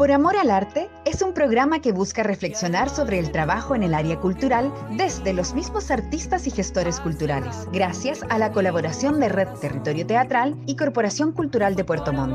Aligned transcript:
Por 0.00 0.12
Amor 0.12 0.34
al 0.38 0.50
Arte 0.50 0.88
es 1.04 1.20
un 1.20 1.34
programa 1.34 1.82
que 1.82 1.92
busca 1.92 2.22
reflexionar 2.22 2.88
sobre 2.88 3.18
el 3.18 3.32
trabajo 3.32 3.74
en 3.74 3.82
el 3.82 3.92
área 3.92 4.18
cultural 4.18 4.72
desde 4.96 5.34
los 5.34 5.52
mismos 5.52 5.90
artistas 5.90 6.46
y 6.46 6.50
gestores 6.50 6.98
culturales, 6.98 7.68
gracias 7.70 8.20
a 8.30 8.38
la 8.38 8.50
colaboración 8.50 9.20
de 9.20 9.28
Red 9.28 9.48
Territorio 9.60 10.06
Teatral 10.06 10.56
y 10.64 10.76
Corporación 10.76 11.32
Cultural 11.32 11.74
de 11.74 11.84
Puerto 11.84 12.14
Montt. 12.14 12.32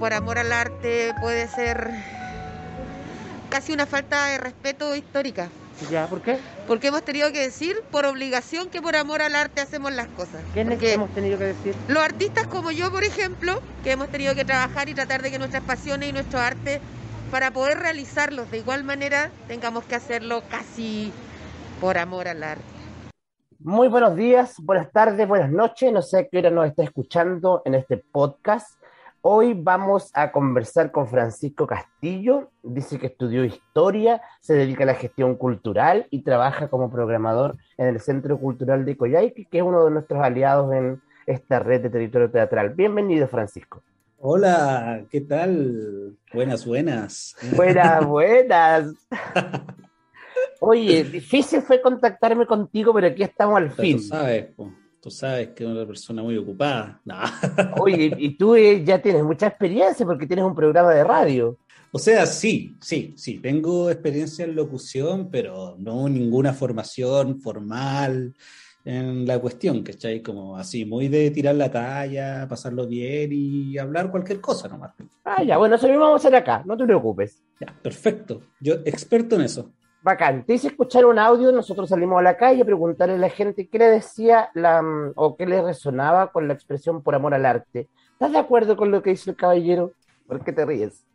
Por 0.00 0.12
Amor 0.12 0.38
al 0.38 0.52
Arte 0.52 1.14
puede 1.20 1.46
ser 1.46 1.92
casi 3.50 3.72
una 3.72 3.86
falta 3.86 4.26
de 4.26 4.38
respeto 4.38 4.96
histórica. 4.96 5.48
¿Ya? 5.92 6.08
¿Por 6.08 6.22
qué? 6.22 6.40
Porque 6.66 6.88
hemos 6.88 7.02
tenido 7.02 7.30
que 7.30 7.40
decir 7.40 7.76
por 7.90 8.06
obligación 8.06 8.70
que 8.70 8.80
por 8.80 8.96
amor 8.96 9.20
al 9.20 9.34
arte 9.34 9.60
hacemos 9.60 9.92
las 9.92 10.08
cosas. 10.08 10.42
¿Quiénes 10.54 10.76
Porque 10.76 10.94
hemos 10.94 11.10
tenido 11.10 11.38
que 11.38 11.44
decir? 11.44 11.74
Los 11.88 12.02
artistas 12.02 12.46
como 12.46 12.70
yo, 12.70 12.90
por 12.90 13.04
ejemplo, 13.04 13.60
que 13.82 13.92
hemos 13.92 14.08
tenido 14.08 14.34
que 14.34 14.44
trabajar 14.44 14.88
y 14.88 14.94
tratar 14.94 15.22
de 15.22 15.30
que 15.30 15.38
nuestras 15.38 15.62
pasiones 15.62 16.08
y 16.08 16.12
nuestro 16.12 16.38
arte, 16.38 16.80
para 17.30 17.50
poder 17.50 17.78
realizarlos 17.78 18.50
de 18.50 18.58
igual 18.58 18.82
manera, 18.82 19.30
tengamos 19.46 19.84
que 19.84 19.94
hacerlo 19.94 20.42
casi 20.50 21.12
por 21.80 21.98
amor 21.98 22.28
al 22.28 22.42
arte. 22.42 22.64
Muy 23.58 23.88
buenos 23.88 24.16
días, 24.16 24.56
buenas 24.58 24.90
tardes, 24.90 25.26
buenas 25.28 25.50
noches. 25.50 25.92
No 25.92 26.02
sé 26.02 26.18
a 26.18 26.28
qué 26.28 26.38
hora 26.38 26.50
nos 26.50 26.66
está 26.66 26.82
escuchando 26.82 27.62
en 27.64 27.74
este 27.74 27.98
podcast. 27.98 28.78
Hoy 29.26 29.54
vamos 29.54 30.10
a 30.12 30.30
conversar 30.30 30.92
con 30.92 31.08
Francisco 31.08 31.66
Castillo. 31.66 32.50
Dice 32.62 32.98
que 32.98 33.06
estudió 33.06 33.42
historia, 33.42 34.20
se 34.42 34.52
dedica 34.52 34.84
a 34.84 34.88
la 34.88 34.94
gestión 34.96 35.36
cultural 35.36 36.06
y 36.10 36.20
trabaja 36.20 36.68
como 36.68 36.90
programador 36.90 37.56
en 37.78 37.86
el 37.86 38.00
Centro 38.00 38.38
Cultural 38.38 38.84
de 38.84 38.98
Coyhaique, 38.98 39.46
que 39.50 39.56
es 39.56 39.64
uno 39.64 39.82
de 39.86 39.92
nuestros 39.92 40.22
aliados 40.22 40.74
en 40.74 41.00
esta 41.24 41.58
red 41.58 41.80
de 41.80 41.88
territorio 41.88 42.30
teatral. 42.30 42.74
Bienvenido, 42.74 43.26
Francisco. 43.26 43.82
Hola, 44.18 45.06
¿qué 45.10 45.22
tal? 45.22 46.18
Buenas, 46.34 46.66
buenas. 46.66 47.34
Buenas, 47.56 48.06
buenas. 48.06 48.92
Oye, 50.60 51.02
difícil 51.02 51.62
fue 51.62 51.80
contactarme 51.80 52.44
contigo, 52.44 52.92
pero 52.92 53.06
aquí 53.06 53.22
estamos 53.22 53.56
al 53.56 53.70
Pero 53.70 53.76
fin. 53.76 54.02
Sabes, 54.02 54.52
po, 54.54 54.70
tú 55.04 55.10
sabes 55.10 55.48
que 55.48 55.64
es 55.64 55.70
una 55.70 55.86
persona 55.86 56.22
muy 56.22 56.38
ocupada. 56.38 56.98
No. 57.04 57.16
Oye, 57.82 58.10
y 58.16 58.38
tú 58.38 58.56
eh, 58.56 58.82
ya 58.82 59.02
tienes 59.02 59.22
mucha 59.22 59.48
experiencia 59.48 60.06
porque 60.06 60.26
tienes 60.26 60.46
un 60.46 60.54
programa 60.54 60.94
de 60.94 61.04
radio. 61.04 61.58
O 61.92 61.98
sea, 61.98 62.24
sí, 62.24 62.74
sí, 62.80 63.12
sí, 63.14 63.38
tengo 63.38 63.90
experiencia 63.90 64.46
en 64.46 64.56
locución, 64.56 65.28
pero 65.30 65.76
no 65.78 66.08
ninguna 66.08 66.54
formación 66.54 67.38
formal 67.38 68.34
en 68.84 69.26
la 69.26 69.38
cuestión, 69.38 69.82
¿cachai? 69.82 70.22
Como 70.22 70.56
así, 70.56 70.86
muy 70.86 71.08
de 71.08 71.30
tirar 71.30 71.54
la 71.54 71.70
talla, 71.70 72.46
pasarlo 72.48 72.86
bien 72.86 73.30
y 73.32 73.76
hablar 73.76 74.10
cualquier 74.10 74.40
cosa 74.40 74.68
nomás. 74.68 74.92
Ah, 75.22 75.42
ya, 75.42 75.58
bueno, 75.58 75.76
eso 75.76 75.86
mismo 75.86 76.04
vamos 76.04 76.24
a 76.24 76.28
hacer 76.28 76.36
acá, 76.36 76.62
no 76.64 76.78
te 76.78 76.84
preocupes. 76.84 77.42
Ya, 77.60 77.66
perfecto. 77.82 78.40
Yo 78.58 78.76
experto 78.86 79.36
en 79.36 79.42
eso. 79.42 79.70
Bacán, 80.04 80.44
te 80.44 80.52
hice 80.52 80.66
escuchar 80.66 81.06
un 81.06 81.18
audio, 81.18 81.50
nosotros 81.50 81.88
salimos 81.88 82.18
a 82.18 82.22
la 82.22 82.36
calle 82.36 82.60
a 82.60 82.66
preguntarle 82.66 83.14
a 83.14 83.18
la 83.18 83.30
gente 83.30 83.68
qué 83.68 83.78
le 83.78 83.86
decía 83.86 84.50
la, 84.52 84.82
mm, 84.82 85.12
o 85.16 85.34
qué 85.34 85.46
le 85.46 85.62
resonaba 85.62 86.30
con 86.30 86.46
la 86.46 86.52
expresión 86.52 87.02
por 87.02 87.14
amor 87.14 87.32
al 87.32 87.46
arte. 87.46 87.88
¿Estás 88.12 88.32
de 88.32 88.36
acuerdo 88.36 88.76
con 88.76 88.90
lo 88.90 89.02
que 89.02 89.10
dice 89.10 89.30
el 89.30 89.36
caballero? 89.36 89.94
¿Por 90.26 90.44
qué 90.44 90.52
te 90.52 90.66
ríes? 90.66 91.06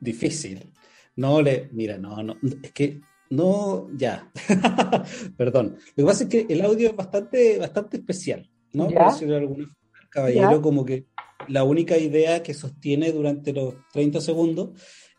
Difícil. 0.00 0.72
No 1.16 1.42
le, 1.42 1.68
mira, 1.72 1.98
no, 1.98 2.22
no, 2.22 2.36
es 2.62 2.72
que 2.72 3.02
no, 3.28 3.88
ya. 3.94 4.30
Perdón. 5.36 5.76
Lo 5.94 6.04
que 6.04 6.06
pasa 6.06 6.24
es 6.24 6.30
que 6.30 6.46
el 6.48 6.64
audio 6.64 6.88
es 6.88 6.96
bastante, 6.96 7.58
bastante 7.58 7.98
especial, 7.98 8.50
¿no? 8.72 8.88
¿Ya? 8.88 9.00
Por 9.00 9.12
decirlo 9.12 9.34
de 9.34 9.40
alguna 9.40 9.64
forma. 9.66 9.76
El 10.00 10.08
caballero, 10.08 10.50
¿Ya? 10.50 10.62
como 10.62 10.86
que 10.86 11.04
la 11.48 11.64
única 11.64 11.98
idea 11.98 12.42
que 12.42 12.54
sostiene 12.54 13.12
durante 13.12 13.52
los 13.52 13.74
30 13.92 14.22
segundos 14.22 14.70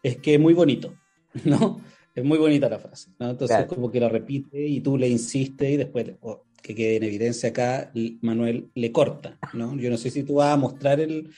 es 0.01 0.17
que 0.17 0.33
es 0.33 0.39
muy 0.39 0.55
bonito, 0.55 0.95
¿no? 1.44 1.81
Es 2.15 2.23
muy 2.23 2.37
bonita 2.37 2.69
la 2.69 2.79
frase, 2.79 3.09
¿no? 3.19 3.29
Entonces, 3.29 3.57
Claro. 3.57 3.67
como 3.75 3.91
que 3.91 3.99
la 3.99 4.07
repite 4.09 4.65
y 4.65 4.79
tú 4.79 4.97
le 4.97 5.07
insistes 5.09 5.69
y 5.69 5.77
después, 5.77 6.11
oh, 6.21 6.43
que 6.61 6.73
quede 6.73 6.95
en 6.95 7.03
evidencia 7.03 7.49
acá, 7.49 7.91
Manuel 8.21 8.69
le 8.73 8.91
corta, 8.91 9.37
¿no? 9.53 9.75
Yo 9.77 9.89
no 9.91 9.97
sé 9.97 10.09
si 10.09 10.23
tú 10.23 10.35
vas 10.35 10.53
a 10.53 10.57
mostrar 10.57 10.99
el, 11.01 11.29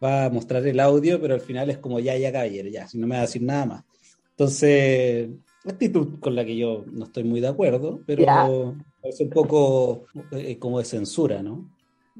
vas 0.00 0.26
a 0.26 0.30
mostrar 0.34 0.66
el 0.66 0.80
audio, 0.80 1.20
pero 1.20 1.34
al 1.34 1.40
final 1.40 1.70
es 1.70 1.78
como 1.78 2.00
ya, 2.00 2.16
ya, 2.16 2.32
caballero, 2.32 2.68
ya, 2.68 2.88
si 2.88 2.98
no 2.98 3.06
me 3.06 3.14
va 3.14 3.20
a 3.20 3.26
decir 3.26 3.42
nada 3.42 3.66
más. 3.66 3.84
Entonces, 4.30 5.28
actitud 5.64 6.18
con 6.18 6.34
la 6.34 6.44
que 6.44 6.56
yo 6.56 6.84
no 6.90 7.04
estoy 7.04 7.22
muy 7.24 7.40
de 7.40 7.48
acuerdo, 7.48 8.00
pero 8.06 8.22
Ya. 8.24 8.48
es 9.08 9.20
un 9.20 9.28
poco 9.30 10.06
eh, 10.32 10.58
como 10.58 10.78
de 10.78 10.84
censura, 10.84 11.42
¿no? 11.42 11.70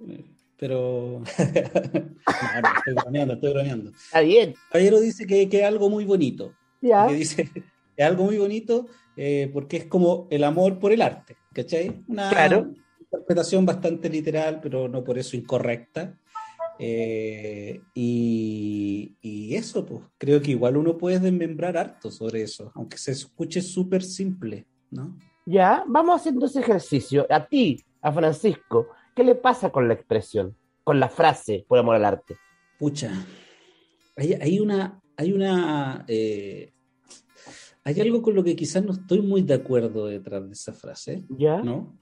Eh, 0.08 0.24
Pero. 0.58 1.22
no, 1.38 2.60
no, 2.62 2.68
estoy 2.78 2.94
bromeando, 2.94 3.34
estoy 3.34 3.52
bromeando. 3.52 3.90
Está 3.90 4.20
bien, 4.20 4.54
Caballero 4.70 5.00
dice 5.00 5.26
que, 5.26 5.48
que 5.48 5.64
algo 5.64 5.90
muy 5.90 6.04
bonito. 6.04 6.52
ya. 6.80 7.08
Que 7.08 7.14
dice 7.14 7.50
es 7.96 8.06
algo 8.06 8.24
muy 8.24 8.38
bonito 8.38 8.86
eh, 9.16 9.50
porque 9.52 9.76
es 9.76 9.86
como 9.86 10.26
el 10.30 10.44
amor 10.44 10.78
por 10.78 10.92
el 10.92 11.02
arte, 11.02 11.36
¿cachai? 11.52 12.02
Una 12.08 12.30
Claro. 12.30 12.72
interpretación 13.00 13.66
bastante 13.66 14.08
literal, 14.08 14.60
pero 14.62 14.88
no 14.88 15.04
por 15.04 15.18
eso 15.18 15.36
incorrecta. 15.36 16.18
Eh, 16.78 17.80
y, 17.94 19.14
y 19.20 19.54
eso, 19.54 19.84
pues, 19.84 20.00
creo 20.18 20.40
que 20.40 20.52
igual 20.52 20.76
uno 20.76 20.96
puede 20.96 21.20
desmembrar 21.20 21.76
harto 21.76 22.10
sobre 22.10 22.42
eso, 22.42 22.72
aunque 22.74 22.96
se 22.98 23.12
escuche 23.12 23.60
súper 23.60 24.02
simple, 24.02 24.66
¿no? 24.90 25.16
Ya, 25.44 25.84
vamos 25.86 26.20
haciendo 26.20 26.46
ese 26.46 26.60
ejercicio. 26.60 27.26
A 27.30 27.46
ti, 27.46 27.78
a 28.00 28.10
Francisco, 28.12 28.88
¿qué 29.14 29.22
le 29.22 29.34
pasa 29.34 29.70
con 29.70 29.86
la 29.86 29.94
expresión, 29.94 30.56
con 30.82 30.98
la 30.98 31.08
frase 31.08 31.64
por 31.68 31.78
amor 31.78 31.96
al 31.96 32.04
arte? 32.04 32.36
Pucha, 32.78 33.12
hay, 34.16 34.32
hay 34.34 34.58
una, 34.58 35.00
hay 35.16 35.32
una, 35.32 36.04
eh, 36.08 36.72
hay 37.84 38.00
algo 38.00 38.22
con 38.22 38.34
lo 38.34 38.44
que 38.44 38.54
quizás 38.56 38.84
no 38.84 38.92
estoy 38.92 39.20
muy 39.22 39.42
de 39.42 39.54
acuerdo 39.54 40.06
detrás 40.06 40.46
de 40.46 40.52
esa 40.52 40.72
frase, 40.72 41.24
¿Ya? 41.28 41.62
¿no? 41.62 41.98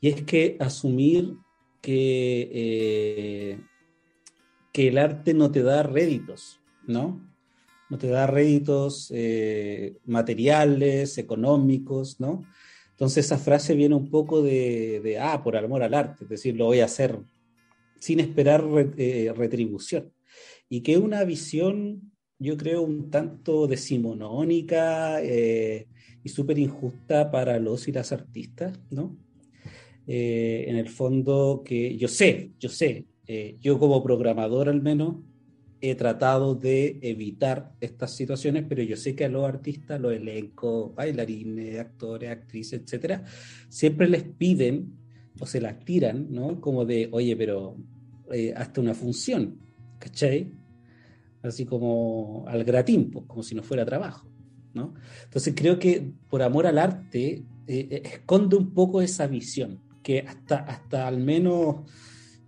Y 0.00 0.08
es 0.08 0.22
que 0.22 0.56
asumir 0.60 1.34
que, 1.80 2.50
eh, 2.52 3.60
que 4.72 4.88
el 4.88 4.98
arte 4.98 5.32
no 5.34 5.50
te 5.50 5.62
da 5.62 5.82
réditos, 5.82 6.60
¿no? 6.86 7.20
No 7.88 7.98
te 7.98 8.08
da 8.08 8.26
réditos 8.26 9.10
eh, 9.14 9.96
materiales, 10.04 11.18
económicos, 11.18 12.20
¿no? 12.20 12.42
Entonces 12.90 13.26
esa 13.26 13.38
frase 13.38 13.74
viene 13.74 13.94
un 13.94 14.10
poco 14.10 14.42
de, 14.42 15.00
de, 15.02 15.18
ah, 15.18 15.42
por 15.42 15.56
amor 15.56 15.82
al 15.82 15.94
arte, 15.94 16.24
es 16.24 16.30
decir, 16.30 16.56
lo 16.56 16.66
voy 16.66 16.80
a 16.80 16.86
hacer 16.86 17.18
sin 17.98 18.20
esperar 18.20 18.64
re- 18.66 18.92
eh, 18.96 19.32
retribución. 19.34 20.12
Y 20.68 20.80
que 20.80 20.98
una 20.98 21.22
visión, 21.24 22.12
yo 22.38 22.56
creo, 22.56 22.82
un 22.82 23.10
tanto 23.10 23.66
decimonónica 23.66 25.22
eh, 25.22 25.86
y 26.22 26.28
súper 26.28 26.58
injusta 26.58 27.30
para 27.30 27.58
los 27.58 27.88
y 27.88 27.92
las 27.92 28.12
artistas, 28.12 28.78
¿no? 28.90 29.16
Eh, 30.06 30.66
en 30.68 30.76
el 30.76 30.88
fondo 30.88 31.62
que 31.64 31.96
yo 31.96 32.08
sé, 32.08 32.52
yo 32.60 32.68
sé, 32.68 33.06
eh, 33.26 33.56
yo 33.60 33.78
como 33.78 34.02
programador 34.02 34.68
al 34.68 34.80
menos 34.80 35.16
he 35.80 35.94
tratado 35.94 36.54
de 36.54 36.98
evitar 37.02 37.72
estas 37.80 38.14
situaciones, 38.14 38.64
pero 38.68 38.82
yo 38.82 38.96
sé 38.96 39.14
que 39.14 39.24
a 39.24 39.28
los 39.28 39.44
artistas, 39.44 40.00
los 40.00 40.12
elencos, 40.12 40.94
bailarines, 40.94 41.78
actores, 41.78 42.30
actrices, 42.30 42.82
etcétera, 42.82 43.24
siempre 43.68 44.08
les 44.08 44.22
piden 44.22 44.92
o 45.40 45.46
se 45.46 45.60
las 45.60 45.84
tiran, 45.84 46.28
¿no? 46.30 46.60
Como 46.60 46.84
de, 46.84 47.08
oye, 47.12 47.36
pero 47.36 47.76
eh, 48.32 48.54
hasta 48.56 48.80
una 48.80 48.94
función, 48.94 49.58
¿cachai? 49.98 50.52
Así 51.46 51.64
como 51.64 52.44
al 52.48 52.64
gratín, 52.64 53.10
como 53.10 53.42
si 53.42 53.54
no 53.54 53.62
fuera 53.62 53.84
trabajo, 53.84 54.28
¿no? 54.74 54.94
Entonces 55.24 55.54
creo 55.56 55.78
que 55.78 56.12
por 56.28 56.42
amor 56.42 56.66
al 56.66 56.78
arte 56.78 57.44
eh, 57.66 57.88
eh, 57.90 58.02
esconde 58.04 58.56
un 58.56 58.72
poco 58.72 59.00
esa 59.00 59.26
visión, 59.26 59.80
que 60.02 60.20
hasta, 60.20 60.56
hasta 60.56 61.06
al 61.06 61.18
menos 61.18 61.76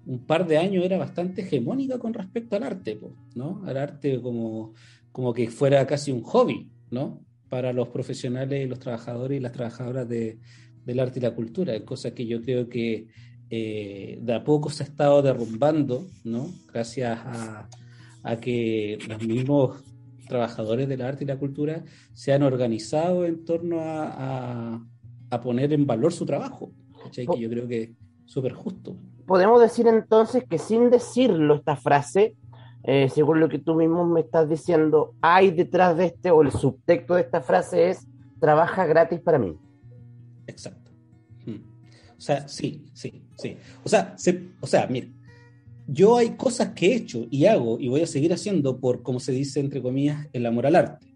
un 0.06 0.20
par 0.20 0.46
de 0.46 0.58
años 0.58 0.84
era 0.84 0.96
bastante 0.96 1.42
hegemónica 1.42 1.98
con 1.98 2.14
respecto 2.14 2.56
al 2.56 2.62
arte, 2.62 2.98
¿no? 3.34 3.62
Al 3.66 3.76
arte 3.76 4.20
como, 4.20 4.74
como 5.12 5.34
que 5.34 5.50
fuera 5.50 5.86
casi 5.86 6.12
un 6.12 6.22
hobby, 6.22 6.70
¿no? 6.90 7.20
Para 7.48 7.72
los 7.72 7.88
profesionales 7.88 8.68
los 8.68 8.78
trabajadores 8.78 9.38
y 9.38 9.40
las 9.40 9.52
trabajadoras 9.52 10.08
de, 10.08 10.38
del 10.84 11.00
arte 11.00 11.18
y 11.18 11.22
la 11.22 11.34
cultura, 11.34 11.78
cosa 11.84 12.14
que 12.14 12.26
yo 12.26 12.40
creo 12.40 12.68
que 12.68 13.08
eh, 13.50 14.18
de 14.22 14.34
a 14.34 14.44
poco 14.44 14.70
se 14.70 14.82
ha 14.82 14.86
estado 14.86 15.20
derrumbando, 15.20 16.06
¿no? 16.24 16.50
Gracias 16.72 17.18
a, 17.24 17.68
a 18.22 18.36
que 18.36 18.98
los 19.08 19.26
mismos 19.26 19.82
trabajadores 20.28 20.88
del 20.88 21.02
arte 21.02 21.24
y 21.24 21.26
la 21.26 21.38
cultura 21.38 21.84
se 22.12 22.32
han 22.32 22.42
organizado 22.42 23.24
en 23.24 23.44
torno 23.44 23.80
a, 23.80 24.74
a, 24.74 24.86
a 25.30 25.40
poner 25.40 25.72
en 25.72 25.86
valor 25.86 26.12
su 26.12 26.26
trabajo, 26.26 26.72
¿cachai? 27.02 27.26
que 27.26 27.40
yo 27.40 27.48
creo 27.48 27.66
que 27.66 27.82
es 27.82 27.90
súper 28.26 28.52
justo. 28.52 28.96
Podemos 29.26 29.60
decir 29.60 29.86
entonces 29.86 30.44
que 30.48 30.58
sin 30.58 30.90
decirlo 30.90 31.56
esta 31.56 31.76
frase, 31.76 32.36
eh, 32.84 33.08
según 33.08 33.40
lo 33.40 33.48
que 33.48 33.58
tú 33.58 33.74
mismo 33.74 34.06
me 34.06 34.20
estás 34.20 34.48
diciendo, 34.48 35.14
hay 35.20 35.50
detrás 35.50 35.96
de 35.96 36.06
este, 36.06 36.30
o 36.30 36.42
el 36.42 36.52
subtexto 36.52 37.14
de 37.14 37.22
esta 37.22 37.40
frase 37.40 37.90
es, 37.90 38.06
trabaja 38.40 38.86
gratis 38.86 39.20
para 39.20 39.38
mí. 39.38 39.56
Exacto. 40.46 40.90
Mm. 41.44 41.56
O 42.16 42.20
sea, 42.20 42.48
sí, 42.48 42.86
sí, 42.94 43.22
sí. 43.36 43.56
O 43.84 43.88
sea, 43.88 44.16
se, 44.16 44.50
o 44.60 44.66
sea, 44.66 44.86
mira, 44.86 45.08
yo 45.88 46.18
hay 46.18 46.36
cosas 46.36 46.74
que 46.74 46.92
he 46.92 46.94
hecho 46.94 47.26
y 47.30 47.46
hago 47.46 47.80
y 47.80 47.88
voy 47.88 48.02
a 48.02 48.06
seguir 48.06 48.32
haciendo 48.32 48.78
por, 48.78 49.02
como 49.02 49.18
se 49.18 49.32
dice, 49.32 49.58
entre 49.58 49.82
comillas, 49.82 50.28
el 50.32 50.44
amor 50.46 50.66
al 50.66 50.76
arte. 50.76 51.08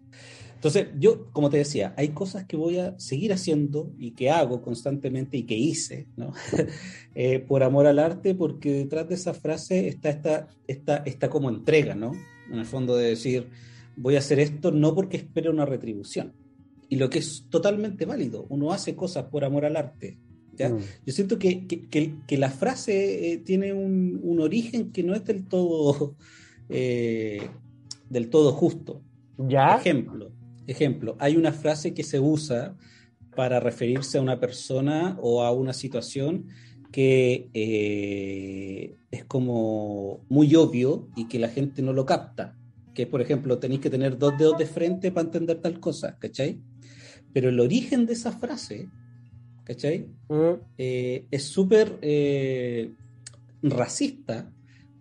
Entonces, 0.55 0.87
yo, 0.97 1.29
como 1.31 1.49
te 1.49 1.57
decía, 1.57 1.93
hay 1.97 2.09
cosas 2.09 2.45
que 2.45 2.57
voy 2.57 2.79
a 2.79 2.97
seguir 2.97 3.33
haciendo 3.33 3.91
y 3.97 4.11
que 4.11 4.29
hago 4.29 4.61
constantemente 4.61 5.37
y 5.37 5.43
que 5.43 5.55
hice, 5.55 6.07
eh, 7.15 7.39
por 7.39 7.63
amor 7.63 7.85
al 7.85 7.99
arte, 7.99 8.33
porque 8.33 8.71
detrás 8.71 9.07
de 9.09 9.15
esa 9.15 9.33
frase 9.33 9.87
está 9.89 10.09
esta, 10.09 10.47
esta, 10.65 10.97
esta 11.05 11.29
como 11.29 11.49
entrega, 11.49 11.95
¿no? 11.95 12.13
En 12.49 12.59
el 12.59 12.65
fondo 12.65 12.95
de 12.95 13.09
decir, 13.09 13.49
voy 13.95 14.15
a 14.15 14.19
hacer 14.19 14.39
esto 14.39 14.71
no 14.71 14.95
porque 14.95 15.17
espero 15.17 15.51
una 15.51 15.65
retribución. 15.65 16.33
Y 16.89 16.95
lo 16.95 17.09
que 17.09 17.19
es 17.19 17.45
totalmente 17.49 18.05
válido, 18.05 18.45
uno 18.49 18.71
hace 18.71 18.95
cosas 18.95 19.25
por 19.25 19.43
amor 19.43 19.65
al 19.65 19.75
arte. 19.75 20.17
¿Ya? 20.57 20.69
Mm. 20.69 20.79
Yo 21.05 21.13
siento 21.13 21.39
que, 21.39 21.67
que, 21.67 22.15
que, 22.27 22.37
la 22.37 22.49
frase 22.49 23.33
eh, 23.33 23.37
tiene 23.37 23.73
un, 23.73 24.19
un, 24.23 24.39
origen 24.39 24.91
que 24.91 25.03
no 25.03 25.13
es 25.13 25.23
del 25.25 25.45
todo, 25.45 26.15
eh, 26.69 27.47
del 28.09 28.29
todo 28.29 28.51
justo. 28.51 29.01
¿Ya? 29.37 29.77
Ejemplo, 29.77 30.31
Ejemplo, 30.67 31.17
hay 31.19 31.35
una 31.35 31.51
frase 31.51 31.93
que 31.93 32.03
se 32.03 32.19
usa 32.19 32.75
para 33.35 33.59
referirse 33.59 34.17
a 34.17 34.21
una 34.21 34.39
persona 34.39 35.17
o 35.21 35.43
a 35.43 35.51
una 35.51 35.73
situación 35.73 36.47
que 36.91 37.49
eh, 37.53 38.95
es 39.11 39.25
como 39.25 40.23
muy 40.29 40.55
obvio 40.55 41.09
y 41.15 41.27
que 41.27 41.39
la 41.39 41.49
gente 41.49 41.81
no 41.81 41.91
lo 41.91 42.05
capta. 42.05 42.55
Que, 42.93 43.07
por 43.07 43.21
ejemplo, 43.21 43.57
tenéis 43.57 43.81
que 43.81 43.89
tener 43.89 44.17
dos 44.17 44.37
dedos 44.37 44.57
de 44.57 44.67
frente 44.67 45.11
para 45.11 45.25
entender 45.25 45.59
tal 45.59 45.79
cosa, 45.79 46.17
¿cachai? 46.19 46.61
Pero 47.33 47.49
el 47.49 47.59
origen 47.59 48.05
de 48.05 48.13
esa 48.13 48.31
frase, 48.31 48.87
¿cachai? 49.63 50.07
Mm. 50.29 50.53
Eh, 50.77 51.25
es 51.31 51.43
súper 51.43 51.97
eh, 52.01 52.93
racista 53.61 54.51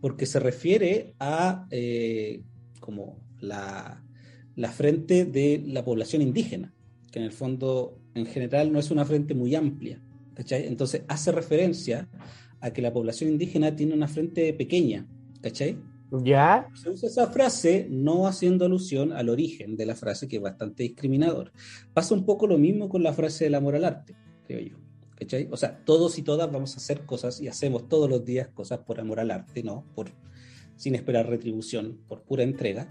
porque 0.00 0.26
se 0.26 0.40
refiere 0.40 1.14
a 1.20 1.68
como 2.80 3.18
la, 3.40 4.02
la 4.56 4.70
frente 4.72 5.24
de 5.24 5.62
la 5.64 5.84
población 5.84 6.22
indígena, 6.22 6.74
que 7.10 7.20
en 7.20 7.24
el 7.24 7.32
fondo, 7.32 7.98
en 8.14 8.26
general, 8.26 8.72
no 8.72 8.78
es 8.78 8.90
una 8.90 9.04
frente 9.04 9.34
muy 9.34 9.54
amplia. 9.54 10.02
¿cachai? 10.34 10.66
Entonces 10.66 11.02
hace 11.08 11.32
referencia 11.32 12.08
a 12.60 12.72
que 12.72 12.82
la 12.82 12.92
población 12.92 13.30
indígena 13.30 13.74
tiene 13.74 13.94
una 13.94 14.08
frente 14.08 14.52
pequeña. 14.54 15.06
¿Cachai? 15.40 15.78
Ya. 16.24 16.68
Se 16.74 16.90
usa 16.90 17.08
esa 17.08 17.26
frase 17.28 17.86
no 17.90 18.26
haciendo 18.26 18.66
alusión 18.66 19.12
al 19.12 19.28
origen 19.28 19.76
de 19.76 19.86
la 19.86 19.94
frase, 19.94 20.28
que 20.28 20.36
es 20.36 20.42
bastante 20.42 20.82
discriminador. 20.82 21.52
Pasa 21.94 22.14
un 22.14 22.26
poco 22.26 22.46
lo 22.46 22.58
mismo 22.58 22.88
con 22.88 23.02
la 23.02 23.12
frase 23.12 23.44
del 23.44 23.54
amor 23.54 23.76
al 23.76 23.84
arte, 23.84 24.14
creo 24.46 24.60
yo. 24.60 24.76
¿Cachai? 25.16 25.48
O 25.50 25.56
sea, 25.56 25.78
todos 25.84 26.18
y 26.18 26.22
todas 26.22 26.50
vamos 26.50 26.74
a 26.74 26.78
hacer 26.78 27.06
cosas 27.06 27.40
y 27.40 27.48
hacemos 27.48 27.88
todos 27.88 28.10
los 28.10 28.24
días 28.24 28.48
cosas 28.48 28.80
por 28.80 28.98
amor 28.98 29.20
al 29.20 29.30
arte, 29.30 29.62
¿no? 29.62 29.84
Por, 29.94 30.10
sin 30.76 30.96
esperar 30.96 31.28
retribución, 31.28 31.98
por 32.08 32.22
pura 32.22 32.42
entrega, 32.42 32.88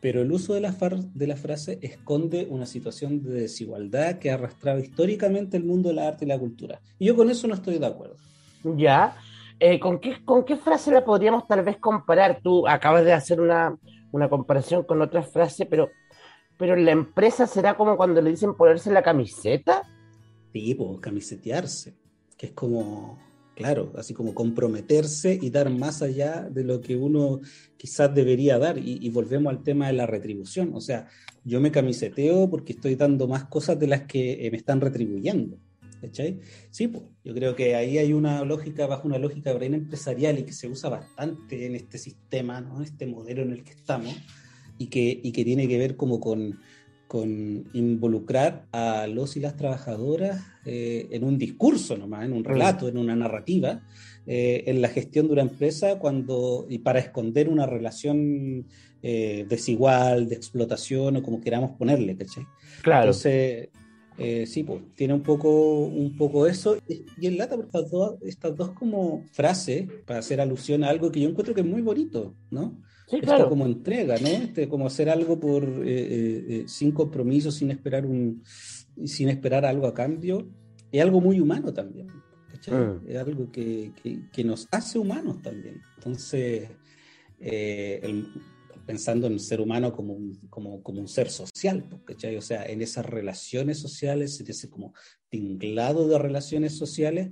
pero 0.00 0.22
el 0.22 0.32
uso 0.32 0.54
de 0.54 0.60
la, 0.60 0.74
de 1.14 1.26
la 1.26 1.36
frase 1.36 1.78
esconde 1.82 2.46
una 2.48 2.64
situación 2.64 3.22
de 3.22 3.42
desigualdad 3.42 4.18
que 4.18 4.30
ha 4.30 4.34
arrastrado 4.34 4.78
históricamente 4.78 5.58
el 5.58 5.64
mundo 5.64 5.90
de 5.90 5.96
la 5.96 6.08
arte 6.08 6.24
y 6.24 6.28
la 6.28 6.38
cultura. 6.38 6.80
Y 6.98 7.06
yo 7.06 7.16
con 7.16 7.28
eso 7.28 7.46
no 7.46 7.54
estoy 7.54 7.78
de 7.78 7.86
acuerdo. 7.86 8.16
Ya. 8.64 9.16
Eh, 9.58 9.78
¿con, 9.78 9.98
qué, 9.98 10.24
¿Con 10.24 10.44
qué 10.44 10.56
frase 10.56 10.90
la 10.90 11.04
podríamos 11.04 11.46
tal 11.46 11.62
vez 11.62 11.76
comparar? 11.76 12.40
Tú 12.42 12.66
acabas 12.66 13.04
de 13.04 13.12
hacer 13.12 13.38
una, 13.40 13.76
una 14.12 14.30
comparación 14.30 14.84
con 14.84 15.02
otra 15.02 15.22
frase, 15.22 15.66
pero, 15.66 15.90
pero 16.56 16.74
la 16.74 16.92
empresa 16.92 17.46
será 17.46 17.74
como 17.76 17.98
cuando 17.98 18.22
le 18.22 18.30
dicen 18.30 18.54
ponerse 18.54 18.90
la 18.90 19.02
camiseta. 19.02 19.82
Pues 20.52 21.00
camisetearse, 21.00 21.94
que 22.36 22.46
es 22.46 22.52
como 22.52 23.18
claro, 23.60 23.92
así 23.98 24.14
como 24.14 24.34
comprometerse 24.34 25.38
y 25.40 25.50
dar 25.50 25.68
más 25.68 26.00
allá 26.00 26.48
de 26.50 26.64
lo 26.64 26.80
que 26.80 26.96
uno 26.96 27.40
quizás 27.76 28.14
debería 28.14 28.58
dar. 28.58 28.78
Y, 28.78 29.06
volvemos 29.10 29.52
al 29.52 29.62
tema 29.62 29.88
de 29.88 29.92
la 29.92 30.06
retribución. 30.06 30.70
O 30.72 30.80
sea, 30.80 31.08
yo 31.44 31.60
me 31.60 31.70
camiseteo 31.70 32.48
porque 32.48 32.72
estoy 32.72 32.94
dando 32.94 33.28
más 33.28 33.44
cosas 33.44 33.78
de 33.78 33.86
las 33.86 34.04
que 34.04 34.46
eh, 34.46 34.50
me 34.50 34.56
están 34.56 34.80
retribuyendo. 34.80 35.58
¿Cachai? 36.00 36.40
Sí, 36.70 36.88
pues, 36.88 37.04
yo 37.22 37.34
creo 37.34 37.54
que 37.54 37.74
ahí 37.74 37.98
hay 37.98 38.14
una 38.14 38.42
lógica, 38.46 38.86
bajo 38.86 39.06
una 39.06 39.18
lógica 39.18 39.52
brain 39.52 39.74
empresarial 39.74 40.38
y 40.38 40.44
que 40.44 40.54
se 40.54 40.66
usa 40.66 40.88
bastante 40.88 41.66
en 41.66 41.74
este 41.74 41.98
sistema, 41.98 42.62
¿no? 42.62 42.78
en 42.78 42.84
este 42.84 43.06
modelo 43.06 43.42
en 43.42 43.52
el 43.52 43.62
que 43.62 43.72
estamos, 43.72 44.16
y 44.78 44.86
que, 44.86 45.20
y 45.22 45.32
que 45.32 45.44
tiene 45.44 45.68
que 45.68 45.76
ver 45.76 45.96
como 45.96 46.18
con, 46.18 46.58
con 47.10 47.64
involucrar 47.72 48.66
a 48.70 49.08
los 49.08 49.36
y 49.36 49.40
las 49.40 49.56
trabajadoras 49.56 50.44
eh, 50.64 51.08
en 51.10 51.24
un 51.24 51.38
discurso 51.38 51.98
nomás, 51.98 52.24
en 52.24 52.32
un 52.32 52.44
relato, 52.44 52.86
en 52.86 52.98
una 52.98 53.16
narrativa, 53.16 53.82
eh, 54.28 54.62
en 54.68 54.80
la 54.80 54.90
gestión 54.90 55.26
de 55.26 55.32
una 55.32 55.42
empresa 55.42 55.98
cuando, 55.98 56.68
y 56.70 56.78
para 56.78 57.00
esconder 57.00 57.48
una 57.48 57.66
relación 57.66 58.64
eh, 59.02 59.44
desigual, 59.48 60.28
de 60.28 60.36
explotación 60.36 61.16
o 61.16 61.22
como 61.24 61.40
queramos 61.40 61.72
ponerle, 61.72 62.16
¿cachai? 62.16 62.46
Claro. 62.80 63.06
Entonces, 63.06 63.70
sí, 64.48 64.62
pues, 64.62 64.80
tiene 64.94 65.12
un 65.12 65.24
poco, 65.24 65.80
un 65.80 66.16
poco 66.16 66.46
eso. 66.46 66.78
Y 67.20 67.26
en 67.26 67.38
lata 67.38 67.56
por 67.56 67.64
estas 67.64 67.90
dos, 67.90 68.14
estas 68.22 68.54
dos 68.54 68.70
como 68.70 69.24
frases, 69.32 69.88
para 70.06 70.20
hacer 70.20 70.40
alusión 70.40 70.84
a 70.84 70.90
algo 70.90 71.10
que 71.10 71.18
yo 71.18 71.28
encuentro 71.28 71.56
que 71.56 71.62
es 71.62 71.66
muy 71.66 71.82
bonito, 71.82 72.36
¿no? 72.52 72.80
Sí, 73.10 73.20
claro. 73.20 73.48
como 73.48 73.66
entrega, 73.66 74.18
¿no? 74.18 74.28
Este, 74.28 74.68
como 74.68 74.86
hacer 74.86 75.10
algo 75.10 75.40
por 75.40 75.64
eh, 75.64 75.82
eh, 75.86 76.44
eh, 76.48 76.64
sin 76.68 76.92
compromiso, 76.92 77.50
sin 77.50 77.72
esperar 77.72 78.06
un 78.06 78.42
sin 79.04 79.28
esperar 79.28 79.64
algo 79.64 79.86
a 79.86 79.94
cambio, 79.94 80.48
es 80.92 81.02
algo 81.02 81.20
muy 81.20 81.40
humano 81.40 81.72
también. 81.72 82.06
Mm. 82.06 83.08
Es 83.08 83.16
algo 83.16 83.50
que, 83.50 83.92
que, 84.30 84.44
nos 84.44 84.68
hace 84.70 84.98
humanos 84.98 85.40
también. 85.40 85.80
Entonces, 85.96 86.68
pensando 88.84 89.26
en 89.26 89.32
el 89.34 89.40
ser 89.40 89.62
humano 89.62 89.94
como 89.94 90.12
un, 90.12 90.38
como, 90.50 90.82
como 90.82 91.00
un 91.00 91.08
ser 91.08 91.30
social, 91.30 91.88
¿cachai? 92.04 92.36
O 92.36 92.42
sea, 92.42 92.66
en 92.66 92.82
esas 92.82 93.06
relaciones 93.06 93.78
sociales, 93.78 94.38
en 94.40 94.50
ese 94.50 94.68
como 94.68 94.92
tinglado 95.30 96.06
de 96.06 96.18
relaciones 96.18 96.76
sociales, 96.76 97.30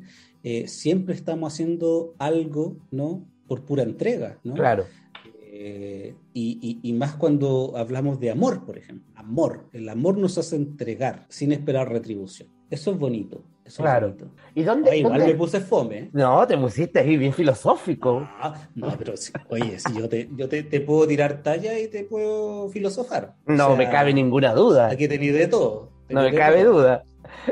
siempre 0.67 1.15
estamos 1.15 1.53
haciendo 1.53 2.15
algo, 2.19 2.79
¿no? 2.91 3.29
Por 3.47 3.67
pura 3.67 3.83
entrega, 3.83 4.41
¿no? 4.45 4.55
Claro. 4.55 4.87
Eh, 5.61 6.15
y, 6.35 6.93
más 6.93 7.15
cuando 7.15 7.73
hablamos 7.77 8.21
de 8.21 8.31
amor, 8.31 8.65
por 8.65 8.79
ejemplo. 8.79 9.13
Amor. 9.17 9.69
El 9.73 9.89
amor 9.89 10.17
nos 10.17 10.39
hace 10.39 10.55
entregar 10.55 11.27
sin 11.29 11.51
esperar 11.51 11.91
retribución. 11.91 12.49
Eso 12.71 12.93
es 12.93 12.99
bonito. 12.99 13.43
Eso 13.65 13.83
claro. 13.83 14.09
Es 14.09 14.19
bonito. 14.19 14.37
¿Y 14.55 14.63
dónde, 14.63 14.99
igual 14.99 15.19
me 15.19 15.35
puse 15.35 15.59
fome. 15.59 15.99
¿eh? 15.99 16.11
No, 16.13 16.47
te 16.47 16.57
pusiste 16.57 17.01
ahí 17.01 17.17
bien 17.17 17.33
filosófico. 17.33 18.29
Ah, 18.41 18.69
no, 18.77 18.95
pero 18.97 19.15
oye, 19.49 19.81
si 19.81 19.99
yo, 19.99 20.09
te, 20.09 20.31
yo 20.37 20.49
te, 20.49 20.63
puedo 20.81 21.09
tirar 21.09 21.43
talla 21.43 21.77
y 21.77 21.89
te 21.89 22.05
puedo 22.05 22.69
filosofar. 22.69 23.35
No 23.47 23.75
me 23.75 23.91
cabe 23.91 24.15
ninguna 24.15 24.55
duda. 24.55 24.89
Aquí 24.89 25.09
tenéis 25.09 25.35
de 25.35 25.49
todo. 25.49 25.91
No 26.09 26.23
me 26.23 26.33
cabe 26.33 26.63
duda. 26.63 27.05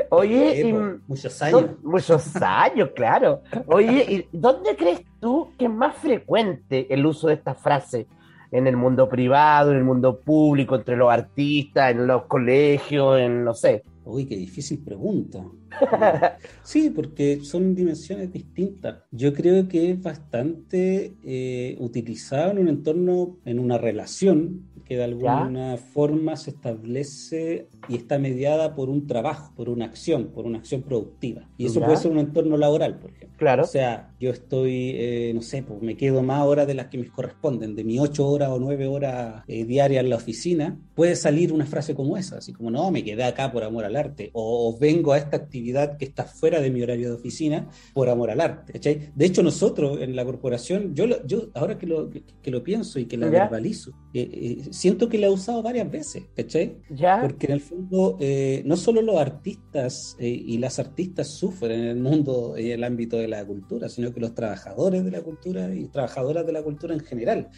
Oye, 0.09 0.97
muchos 1.07 1.41
años. 1.41 1.65
Muchos 1.83 2.35
años, 2.41 2.89
claro. 2.95 3.41
Oye, 3.67 4.05
¿y 4.09 4.37
dónde 4.37 4.75
crees 4.75 5.01
tú 5.19 5.49
que 5.57 5.65
es 5.65 5.71
más 5.71 5.95
frecuente 5.95 6.91
el 6.93 7.05
uso 7.05 7.27
de 7.27 7.35
esta 7.35 7.55
frase? 7.55 8.07
En 8.49 8.65
el 8.65 8.77
mundo 8.77 9.09
privado, 9.09 9.71
en 9.71 9.77
el 9.77 9.83
mundo 9.83 10.21
público, 10.21 10.75
entre 10.75 10.95
los 10.95 11.11
artistas, 11.11 11.91
en 11.91 12.07
los 12.07 12.23
colegios, 12.23 13.19
en 13.19 13.43
no 13.43 13.53
sé. 13.53 13.83
Uy, 14.05 14.25
qué 14.25 14.37
difícil 14.37 14.79
pregunta. 14.79 15.43
sí, 16.63 16.89
porque 16.89 17.41
son 17.43 17.75
dimensiones 17.75 18.31
distintas. 18.31 18.99
Yo 19.11 19.33
creo 19.33 19.67
que 19.67 19.91
es 19.91 20.01
bastante 20.01 21.13
eh, 21.25 21.75
utilizado 21.79 22.51
en 22.51 22.59
un 22.59 22.67
entorno, 22.69 23.37
en 23.43 23.59
una 23.59 23.77
relación 23.77 24.61
que 24.87 24.95
de 24.95 25.03
alguna 25.03 25.75
forma 25.77 26.37
se 26.37 26.51
establece 26.51 27.67
y 27.89 27.95
está 27.95 28.17
mediada 28.17 28.73
por 28.73 28.89
un 28.89 29.05
trabajo, 29.05 29.51
por 29.55 29.69
una 29.69 29.85
acción, 29.85 30.27
por 30.27 30.45
una 30.45 30.59
acción 30.59 30.81
productiva. 30.81 31.49
Y 31.57 31.65
eso 31.65 31.81
puede 31.81 31.97
ser 31.97 32.11
un 32.11 32.19
entorno 32.19 32.55
laboral, 32.55 32.97
por 32.99 33.11
ejemplo. 33.11 33.37
Claro. 33.37 33.63
O 33.63 33.67
sea, 33.67 34.13
yo 34.19 34.31
estoy, 34.31 34.91
eh, 34.95 35.31
no 35.35 35.41
sé, 35.41 35.61
pues 35.61 35.81
me 35.81 35.97
quedo 35.97 36.23
más 36.23 36.45
horas 36.45 36.67
de 36.67 36.73
las 36.73 36.87
que 36.87 36.97
me 36.97 37.07
corresponden, 37.07 37.75
de 37.75 37.83
mis 37.83 37.99
ocho 37.99 38.27
horas 38.27 38.49
o 38.49 38.59
nueve 38.59 38.87
horas 38.87 39.43
eh, 39.47 39.65
diarias 39.65 40.03
en 40.03 40.09
la 40.09 40.15
oficina, 40.15 40.79
puede 40.95 41.15
salir 41.15 41.51
una 41.51 41.65
frase 41.65 41.93
como 41.93 42.17
esa, 42.17 42.37
así 42.37 42.53
como, 42.53 42.71
no, 42.71 42.89
me 42.89 43.03
quedé 43.03 43.23
acá 43.23 43.51
por 43.51 43.63
amor 43.63 43.83
al 43.83 43.95
arte, 43.95 44.29
o, 44.33 44.77
vengo 44.79 45.13
a 45.13 45.17
esta 45.17 45.37
actividad 45.37 45.97
que 45.97 46.05
está 46.05 46.23
fuera 46.23 46.61
de 46.61 46.71
mi 46.71 46.81
horario 46.81 47.09
de 47.09 47.15
oficina 47.15 47.67
por 47.93 48.09
amor 48.09 48.31
al 48.31 48.39
arte. 48.41 48.73
¿cachai? 48.73 49.11
De 49.13 49.25
hecho, 49.25 49.43
nosotros 49.43 49.99
en 50.01 50.15
la 50.15 50.23
corporación, 50.23 50.95
yo, 50.95 51.05
yo 51.25 51.49
ahora 51.55 51.77
que 51.77 51.87
lo, 51.87 52.09
que, 52.09 52.51
lo 52.51 52.63
pienso 52.63 52.99
y 52.99 53.05
que 53.05 53.17
la 53.17 53.29
verbalizo, 53.29 53.91
eh, 54.13 54.63
siento 54.77 55.09
que 55.09 55.17
la 55.17 55.27
he 55.27 55.29
usado 55.29 55.63
varias 55.63 55.89
veces, 55.89 56.23
¿cachai? 56.35 56.77
¿Ya? 56.89 57.19
Porque 57.21 57.47
en 57.47 57.53
el 57.53 57.61
fondo, 57.61 58.17
eh, 58.19 58.61
no 58.65 58.77
solo 58.77 59.01
los 59.01 59.17
artistas 59.17 60.15
eh, 60.19 60.27
y 60.27 60.59
las 60.59 60.77
artistas 60.77 61.35
sufren 61.35 61.79
en 61.79 61.87
el 61.87 61.97
mundo 61.97 62.55
y 62.57 62.67
en 62.67 62.79
el 62.79 62.83
ámbito 62.83 63.17
de 63.17 63.27
la 63.27 63.43
cultura, 63.43 63.89
sino 63.89 64.13
que 64.13 64.19
los 64.19 64.35
trabajadores 64.35 65.03
de 65.03 65.11
la 65.11 65.21
cultura 65.21 65.73
y 65.73 65.87
trabajadoras 65.87 66.45
de 66.45 66.51
la 66.51 66.61
cultura 66.61 66.93
en 66.93 66.99
general. 66.99 67.49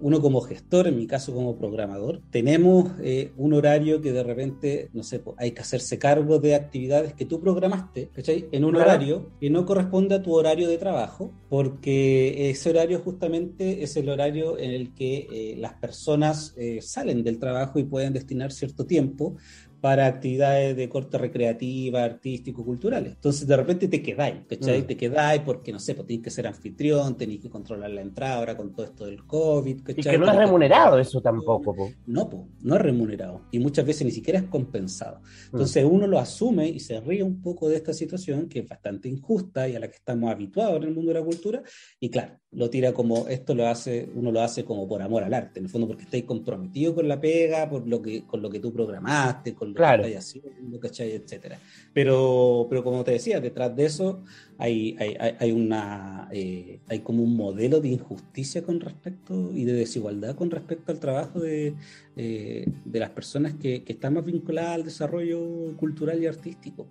Uno 0.00 0.20
como 0.20 0.40
gestor, 0.40 0.86
en 0.88 0.96
mi 0.96 1.06
caso 1.06 1.32
como 1.32 1.56
programador, 1.56 2.20
tenemos 2.30 2.90
eh, 3.00 3.32
un 3.36 3.52
horario 3.54 4.00
que 4.00 4.12
de 4.12 4.22
repente, 4.22 4.90
no 4.92 5.02
sé, 5.02 5.22
hay 5.36 5.52
que 5.52 5.62
hacerse 5.62 5.98
cargo 5.98 6.38
de 6.38 6.54
actividades 6.54 7.14
que 7.14 7.24
tú 7.24 7.40
programaste, 7.40 8.10
¿cachai? 8.12 8.48
En 8.52 8.64
un 8.64 8.76
horario 8.76 9.30
que 9.40 9.50
no 9.50 9.64
corresponde 9.64 10.16
a 10.16 10.22
tu 10.22 10.34
horario 10.34 10.68
de 10.68 10.78
trabajo, 10.78 11.32
porque 11.48 12.50
ese 12.50 12.70
horario 12.70 13.00
justamente 13.00 13.82
es 13.82 13.96
el 13.96 14.08
horario 14.08 14.58
en 14.58 14.72
el 14.72 14.94
que 14.94 15.28
eh, 15.30 15.54
las 15.58 15.74
personas 15.74 16.54
eh, 16.56 16.80
salen 16.82 17.22
del 17.22 17.38
trabajo 17.38 17.78
y 17.78 17.84
pueden 17.84 18.12
destinar 18.12 18.52
cierto 18.52 18.86
tiempo 18.86 19.36
para 19.84 20.06
actividades 20.06 20.74
de 20.74 20.88
corte 20.88 21.18
recreativa, 21.18 22.04
artístico, 22.04 22.64
culturales. 22.64 23.12
Entonces 23.16 23.46
de 23.46 23.54
repente 23.54 23.86
te 23.86 24.00
quedáis, 24.00 24.46
¿cachai? 24.48 24.80
Mm. 24.80 24.86
Te 24.86 24.96
quedáis 24.96 25.42
porque, 25.42 25.72
no 25.72 25.78
sé, 25.78 25.94
pues 25.94 26.06
tienes 26.06 26.24
que 26.24 26.30
ser 26.30 26.46
anfitrión, 26.46 27.18
tenés 27.18 27.40
que 27.40 27.50
controlar 27.50 27.90
la 27.90 28.00
entrada 28.00 28.36
ahora 28.36 28.56
con 28.56 28.72
todo 28.72 28.86
esto 28.86 29.04
del 29.04 29.26
COVID, 29.26 29.82
¿cachai? 29.82 30.00
Y 30.00 30.02
que 30.02 30.16
no 30.16 30.30
es 30.30 30.38
remunerado 30.38 30.98
eso 30.98 31.20
tampoco, 31.20 31.74
po. 31.74 31.90
No, 32.06 32.30
po, 32.30 32.48
no 32.62 32.76
es 32.76 32.80
remunerado. 32.80 33.42
Y 33.50 33.58
muchas 33.58 33.84
veces 33.84 34.06
ni 34.06 34.10
siquiera 34.10 34.38
es 34.38 34.46
compensado. 34.46 35.20
Entonces 35.52 35.84
mm. 35.84 35.92
uno 35.92 36.06
lo 36.06 36.18
asume 36.18 36.66
y 36.66 36.80
se 36.80 36.98
ríe 37.02 37.22
un 37.22 37.42
poco 37.42 37.68
de 37.68 37.76
esta 37.76 37.92
situación 37.92 38.48
que 38.48 38.60
es 38.60 38.66
bastante 38.66 39.10
injusta 39.10 39.68
y 39.68 39.76
a 39.76 39.80
la 39.80 39.88
que 39.88 39.96
estamos 39.96 40.30
habituados 40.30 40.78
en 40.78 40.84
el 40.84 40.94
mundo 40.94 41.12
de 41.12 41.20
la 41.20 41.26
cultura. 41.26 41.62
Y 42.00 42.08
claro, 42.08 42.38
lo 42.52 42.70
tira 42.70 42.94
como, 42.94 43.26
esto 43.28 43.54
lo 43.54 43.66
hace, 43.66 44.08
uno 44.14 44.32
lo 44.32 44.40
hace 44.40 44.64
como 44.64 44.88
por 44.88 45.02
amor 45.02 45.24
al 45.24 45.34
arte, 45.34 45.58
en 45.58 45.66
el 45.66 45.70
fondo 45.70 45.86
porque 45.86 46.04
estáis 46.04 46.24
comprometido 46.24 46.94
con 46.94 47.06
la 47.06 47.20
pega, 47.20 47.68
por 47.68 47.86
lo 47.86 48.00
que, 48.00 48.24
con 48.24 48.40
lo 48.40 48.48
que 48.48 48.60
tú 48.60 48.72
programaste, 48.72 49.54
con 49.54 49.73
claro. 49.74 50.04
Etcétera. 50.04 51.58
Pero, 51.92 52.66
pero 52.68 52.82
como 52.82 53.04
te 53.04 53.12
decía, 53.12 53.40
detrás 53.40 53.74
de 53.76 53.84
eso 53.84 54.22
hay, 54.58 54.96
hay, 54.98 55.16
hay, 55.38 55.52
una, 55.52 56.28
eh, 56.32 56.80
hay 56.88 57.00
como 57.00 57.22
un 57.22 57.36
modelo 57.36 57.80
de 57.80 57.88
injusticia 57.88 58.62
con 58.62 58.80
respecto 58.80 59.50
y 59.52 59.64
de 59.64 59.72
desigualdad 59.72 60.36
con 60.36 60.50
respecto 60.50 60.92
al 60.92 61.00
trabajo 61.00 61.40
de, 61.40 61.74
eh, 62.16 62.66
de 62.84 63.00
las 63.00 63.10
personas 63.10 63.54
que, 63.54 63.82
que, 63.82 63.92
están 63.92 64.14
más 64.14 64.24
vinculadas 64.24 64.74
al 64.74 64.84
desarrollo 64.84 65.76
cultural 65.76 66.22
y 66.22 66.26
artístico. 66.26 66.86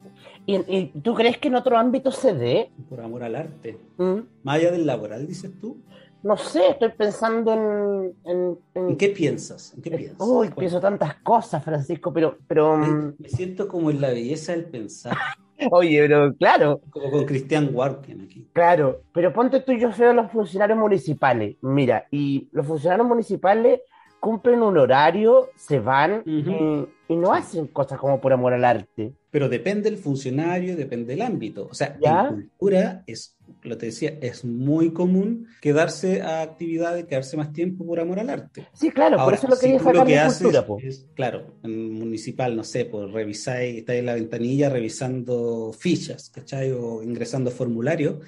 ¿Y, 0.45 0.87
tú 1.01 1.13
crees 1.13 1.37
que 1.37 1.47
en 1.47 1.55
otro 1.55 1.77
ámbito 1.77 2.11
se 2.11 2.33
dé? 2.33 2.69
Por 2.89 3.01
amor 3.01 3.23
al 3.23 3.35
arte. 3.35 3.77
¿Mm? 3.97 4.19
Más 4.43 4.55
allá 4.55 4.71
del 4.71 4.85
laboral, 4.85 5.27
dices 5.27 5.51
tú. 5.59 5.77
No 6.23 6.37
sé, 6.37 6.69
estoy 6.69 6.89
pensando 6.97 7.53
en... 7.53 8.57
¿En, 8.73 8.97
qué 8.97 9.09
piensas? 9.09 9.73
¿En 9.75 9.81
qué 9.81 9.91
piensas? 9.91 10.25
Uy, 10.25 10.49
pienso 10.57 10.79
tantas 10.79 11.15
cosas, 11.15 11.61
Francisco, 11.61 12.13
pero... 12.13 12.37
pero 12.47 12.77
mm, 12.77 13.15
me, 13.19 13.27
siento 13.27 13.67
como 13.67 13.91
en 13.91 13.99
la 13.99 14.07
belleza 14.07 14.53
del 14.53 14.63
pensar. 14.63 15.17
Oye, 15.71 15.99
pero 15.99 16.33
claro. 16.35 16.79
Como 16.89 17.11
con 17.11 17.25
Cristian 17.25 17.69
Warken 17.73 18.21
aquí. 18.21 18.47
Claro, 18.53 19.01
pero 19.13 19.33
ponte 19.33 19.59
tú, 19.59 19.73
yo 19.73 19.91
veo 19.97 20.13
los 20.13 20.31
funcionarios 20.31 20.79
municipales. 20.79 21.57
Mira, 21.61 22.07
y 22.09 22.47
los 22.53 22.65
funcionarios 22.65 23.07
municipales 23.07 23.81
cumplen 24.23 24.61
un 24.61 24.77
horario, 24.77 25.49
se 25.57 25.79
van 25.79 26.23
y, 26.25 27.13
no 27.13 27.33
hacen 27.33 27.67
cosas 27.67 27.99
como 27.99 28.21
por 28.21 28.31
amor 28.31 28.53
al 28.53 28.63
arte. 28.63 29.11
Pero 29.29 29.49
depende 29.49 29.89
del 29.89 29.99
funcionario, 29.99 30.77
depende 30.77 31.13
del 31.13 31.23
ámbito. 31.23 31.67
O 31.69 31.73
sea, 31.73 31.97
¿Ya? 32.01 32.29
en 32.29 32.47
cultura 32.47 33.03
es, 33.05 33.35
lo 33.63 33.77
te 33.77 33.87
decía, 33.87 34.17
es 34.21 34.45
muy 34.45 34.93
común 34.93 35.47
quedarse 35.61 36.21
a 36.21 36.41
actividades, 36.41 37.03
quedarse 37.05 37.35
más 37.35 37.51
tiempo 37.51 37.85
por 37.85 37.99
amor 37.99 38.17
al 38.17 38.29
arte. 38.29 38.65
Sí, 38.71 38.91
claro, 38.91 39.17
por 39.17 39.33
eso 39.33 39.49
lo 39.49 39.59
quería 39.59 39.79
sacar 39.79 39.95
lo 39.95 40.05
que 40.05 40.17
de 40.17 40.25
cultura. 40.25 40.65
Es, 40.87 41.05
claro, 41.15 41.57
en 41.61 41.91
municipal, 41.91 42.55
no 42.55 42.63
sé, 42.63 42.85
pues 42.85 43.11
revisáis, 43.11 43.79
estáis 43.79 43.99
en 43.99 44.05
la 44.05 44.13
ventanilla 44.13 44.69
revisando 44.69 45.73
fichas, 45.77 46.29
¿cachai? 46.29 46.71
O 46.71 47.03
ingresando 47.03 47.51
formularios. 47.51 48.25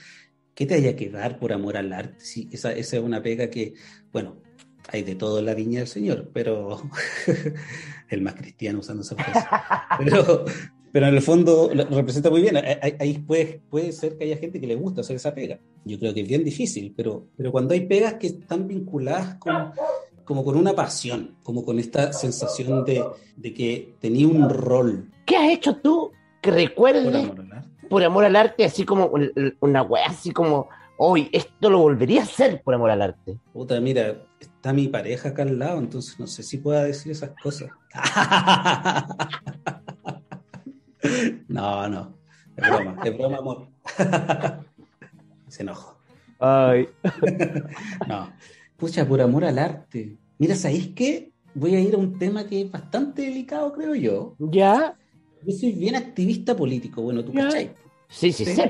¿Qué 0.54 0.66
te 0.66 0.74
haya 0.74 0.96
que 0.96 1.10
dar 1.10 1.40
por 1.40 1.54
amor 1.54 1.78
al 1.78 1.94
arte? 1.94 2.16
Sí, 2.20 2.50
esa, 2.52 2.74
esa 2.74 2.98
es 2.98 3.02
una 3.02 3.24
pega 3.24 3.50
que, 3.50 3.74
bueno, 4.12 4.42
hay 4.92 5.04
de 5.04 5.16
todo 5.16 5.40
en 5.40 5.46
la 5.46 5.54
viña 5.54 5.80
del 5.80 5.88
Señor, 5.88 6.30
pero 6.34 6.82
el 8.10 8.22
más 8.22 8.36
cristiano 8.36 8.80
usando 8.80 9.04
esa 9.04 9.16
frase. 9.16 9.48
Pero, 10.00 10.46
pero 10.92 11.08
en 11.08 11.16
el 11.16 11.22
fondo 11.22 11.70
lo 11.74 11.86
representa 11.86 12.30
muy 12.30 12.42
bien. 12.42 12.58
Ahí 13.00 13.20
puede, 13.20 13.62
puede 13.70 13.92
ser 13.92 14.18
que 14.18 14.26
haya 14.26 14.38
gente 14.38 14.60
que 14.62 14.68
le 14.68 14.76
gusta 14.76 15.02
hacer 15.02 15.18
esa 15.18 15.34
pega. 15.34 15.60
Yo 15.84 16.00
creo 16.00 16.14
que 16.14 16.22
es 16.22 16.28
bien 16.28 16.44
difícil, 16.44 16.94
pero, 16.96 17.28
pero 17.36 17.52
cuando 17.52 17.74
hay 17.74 17.82
pegas 17.82 18.16
que 18.16 18.28
están 18.28 18.68
vinculadas 18.68 19.36
con, 19.36 19.72
como 20.24 20.44
con 20.44 20.58
una 20.58 20.74
pasión, 20.74 21.36
como 21.44 21.64
con 21.64 21.80
esta 21.80 22.14
sensación 22.14 22.84
de, 22.86 23.04
de 23.36 23.54
que 23.54 23.96
tenía 24.00 24.28
un 24.28 24.50
rol. 24.50 25.12
¿Qué 25.26 25.38
has 25.38 25.50
hecho 25.52 25.78
tú 25.78 26.12
que 26.42 26.52
recuerdes 26.52 27.06
por 27.06 27.16
amor 27.16 27.40
al 27.42 27.52
arte, 27.52 27.88
por 27.90 28.04
amor 28.04 28.26
al 28.26 28.36
arte 28.36 28.66
así 28.66 28.84
como 28.84 29.12
una 29.60 29.82
wea, 29.82 30.08
así 30.08 30.32
como 30.32 30.70
hoy 30.98 31.30
esto 31.32 31.70
lo 31.70 31.80
volvería 31.80 32.22
a 32.22 32.24
hacer 32.24 32.62
por 32.64 32.74
amor 32.74 32.92
al 32.92 33.02
arte. 33.02 33.38
Puta, 33.54 33.80
mira, 33.80 34.16
está 34.40 34.74
mi 34.74 34.88
pareja 34.88 35.30
acá 35.30 35.44
al 35.44 35.60
lado, 35.60 35.80
entonces 35.80 36.20
no 36.20 36.28
sé 36.28 36.44
si 36.44 36.58
pueda 36.58 36.84
decir 36.84 37.12
esas 37.12 37.32
cosas. 37.42 37.70
no, 41.48 41.88
no, 41.88 42.18
es 42.56 42.70
broma, 42.70 42.98
es 43.04 43.18
broma, 43.18 43.38
amor. 43.38 43.68
Se 45.48 45.64
enojo. 45.64 45.98
Ay. 46.40 46.90
no, 48.08 48.32
pucha, 48.78 49.08
por 49.08 49.22
amor 49.22 49.46
al 49.46 49.60
arte. 49.60 50.18
Mira, 50.38 50.56
¿sabéis 50.56 50.90
qué? 50.96 51.32
Voy 51.54 51.76
a 51.76 51.80
ir 51.80 51.96
a 51.96 51.98
un 51.98 52.20
tema 52.20 52.46
que 52.46 52.62
es 52.62 52.72
bastante 52.72 53.22
delicado, 53.22 53.72
creo 53.72 53.96
yo. 53.96 54.36
¿Ya? 54.40 54.98
Yo 55.46 55.54
soy 55.54 55.72
bien 55.72 55.96
activista 55.96 56.56
político, 56.56 57.02
bueno, 57.02 57.24
tú 57.24 57.32
cachai. 57.32 57.74
Sí, 58.08 58.32
sí, 58.32 58.46
sí, 58.46 58.62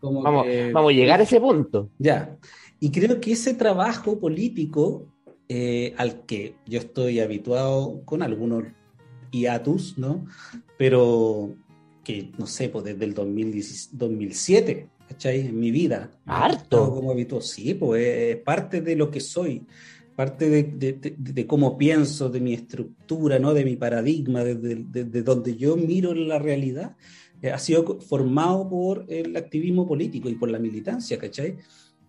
Vamos, 0.00 0.46
vamos 0.72 0.90
a 0.90 0.94
llegar 0.94 1.20
a 1.20 1.22
ese 1.22 1.40
punto. 1.40 1.90
Ya. 1.98 2.36
Y 2.78 2.90
creo 2.90 3.20
que 3.20 3.32
ese 3.32 3.54
trabajo 3.54 4.18
político 4.20 5.06
eh, 5.48 5.94
al 5.98 6.24
que 6.24 6.56
yo 6.66 6.78
estoy 6.78 7.20
habituado 7.20 8.02
con 8.06 8.22
algunos 8.22 8.64
hiatus, 9.30 9.98
¿no? 9.98 10.24
Pero 10.78 11.54
que, 12.02 12.32
no 12.38 12.46
sé, 12.46 12.70
pues 12.70 12.84
desde 12.84 13.04
el 13.04 13.14
2007, 13.14 14.88
¿cachai? 15.08 15.40
En 15.40 15.58
mi 15.58 15.70
vida. 15.70 16.10
Harto. 16.24 16.94
Como 16.94 17.10
habituado. 17.10 17.42
Sí, 17.42 17.74
pues 17.74 18.06
es 18.06 18.36
parte 18.38 18.80
de 18.80 18.96
lo 18.96 19.10
que 19.10 19.20
soy, 19.20 19.66
parte 20.16 20.48
de, 20.48 21.46
cómo 21.46 21.76
pienso, 21.76 22.30
de 22.30 22.40
mi 22.40 22.54
estructura, 22.54 23.38
¿no? 23.38 23.52
De 23.52 23.66
mi 23.66 23.76
paradigma, 23.76 24.44
desde, 24.44 25.22
donde 25.22 25.56
yo 25.56 25.76
miro 25.76 26.14
la 26.14 26.38
realidad 26.38 26.96
eh, 27.44 27.52
ha 27.52 27.58
sido 27.58 28.00
formado 28.00 28.66
por 28.66 29.04
el 29.06 29.36
activismo 29.36 29.86
político 29.86 30.30
y 30.30 30.34
por 30.34 30.50
la 30.50 30.58
militancia, 30.58 31.18
¿cachai? 31.18 31.58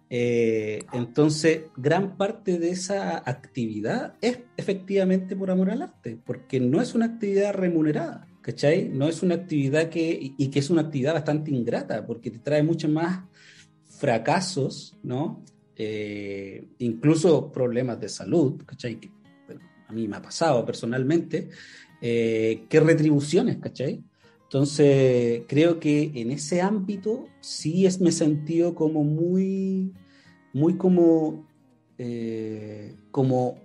Eh, 0.09 0.81
entonces, 0.93 1.63
gran 1.75 2.15
parte 2.15 2.57
de 2.57 2.69
esa 2.69 3.17
actividad 3.17 4.13
es 4.21 4.39
efectivamente 4.55 5.35
por 5.35 5.51
amor 5.51 5.71
al 5.71 5.81
arte, 5.81 6.17
porque 6.25 6.61
no 6.61 6.81
es 6.81 6.95
una 6.95 7.07
actividad 7.07 7.53
remunerada, 7.53 8.25
¿cachai? 8.39 8.87
No 8.87 9.09
es 9.09 9.23
una 9.23 9.35
actividad 9.35 9.89
que, 9.89 10.35
y 10.37 10.47
que 10.47 10.59
es 10.59 10.69
una 10.69 10.83
actividad 10.83 11.15
bastante 11.15 11.51
ingrata, 11.51 12.07
porque 12.07 12.31
te 12.31 12.39
trae 12.39 12.63
muchos 12.63 12.89
más 12.89 13.25
fracasos, 13.89 14.97
¿no? 15.03 15.43
Eh, 15.75 16.65
incluso 16.77 17.51
problemas 17.51 17.99
de 17.99 18.07
salud, 18.07 18.63
¿cachai? 18.65 19.01
Que 19.01 19.11
a 19.85 19.91
mí 19.91 20.07
me 20.07 20.15
ha 20.15 20.21
pasado 20.21 20.65
personalmente, 20.65 21.49
¿qué 21.99 22.81
retribuciones, 22.85 23.57
¿cachai? 23.57 24.01
Entonces, 24.45 25.43
creo 25.47 25.79
que 25.79 26.11
en 26.15 26.31
ese 26.31 26.61
ámbito 26.61 27.25
sí 27.41 27.85
es, 27.85 27.99
me 27.99 28.09
he 28.09 28.13
sentido 28.13 28.75
como 28.75 29.03
muy, 29.03 29.93
muy 30.53 30.77
como, 30.77 31.45
eh, 31.97 32.95
como 33.11 33.57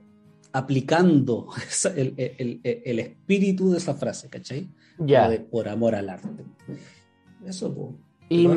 aplicando 0.53 1.49
el, 1.97 2.99
espíritu 2.99 3.71
de 3.71 3.79
esa 3.79 3.95
frase, 3.95 4.29
¿cachai? 4.29 4.69
Ya. 4.99 5.31
por 5.51 5.69
amor 5.69 5.95
al 5.95 6.09
arte. 6.09 6.45
Eso, 7.45 7.75
pues. 7.75 7.95
¿Y, 8.33 8.49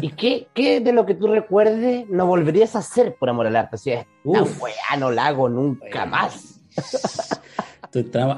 ¿y 0.00 0.10
qué, 0.10 0.46
qué, 0.54 0.80
de 0.80 0.92
lo 0.92 1.04
que 1.04 1.16
tú 1.16 1.26
recuerdes 1.26 2.08
no 2.08 2.24
volverías 2.24 2.76
a 2.76 2.78
hacer 2.78 3.16
por 3.16 3.28
amor 3.28 3.48
al 3.48 3.56
arte? 3.56 3.74
O 3.74 3.78
sea, 3.78 4.06
Uf, 4.22 4.62
no 4.96 5.10
la 5.10 5.26
hago 5.26 5.48
nunca 5.48 6.06
más. 6.06 6.61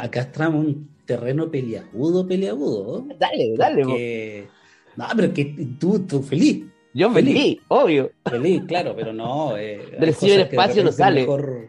Acá 0.00 0.20
estamos 0.20 0.64
un 0.64 0.88
terreno 1.04 1.50
peliagudo, 1.50 2.26
peliagudo. 2.26 3.06
Dale, 3.18 3.54
dale. 3.56 4.48
No, 4.96 5.06
pero 5.16 5.32
que 5.32 5.44
tú, 5.78 6.00
tú 6.00 6.22
feliz. 6.22 6.64
Yo 6.92 7.10
feliz, 7.10 7.58
obvio. 7.68 8.12
Feliz, 8.24 8.62
claro, 8.68 8.94
pero 8.96 9.12
no. 9.12 9.56
Eh, 9.56 9.96
Del 9.98 10.14
ciberespacio 10.14 10.84
no 10.84 10.92
sale. 10.92 11.22
Mejor, 11.22 11.68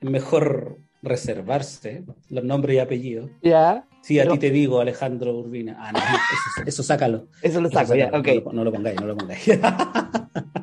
mejor 0.00 0.78
reservarse 1.02 2.04
los 2.30 2.44
nombres 2.44 2.76
y 2.76 2.78
apellidos. 2.78 3.30
Ya. 3.42 3.84
Sí, 4.02 4.18
a 4.20 4.28
ti 4.28 4.38
te 4.38 4.50
digo, 4.50 4.80
Alejandro 4.80 5.36
Urbina. 5.36 5.76
Ah, 5.78 5.92
no, 5.92 6.00
eso, 6.66 6.82
sácalo. 6.82 7.26
Eso 7.40 7.60
lo 7.60 7.70
saco, 7.70 7.94
ya, 7.94 8.10
ok. 8.12 8.52
No, 8.52 8.64
lo 8.64 8.72
pongáis, 8.72 9.00
no 9.00 9.06
lo 9.06 9.16
pongáis. 9.16 9.42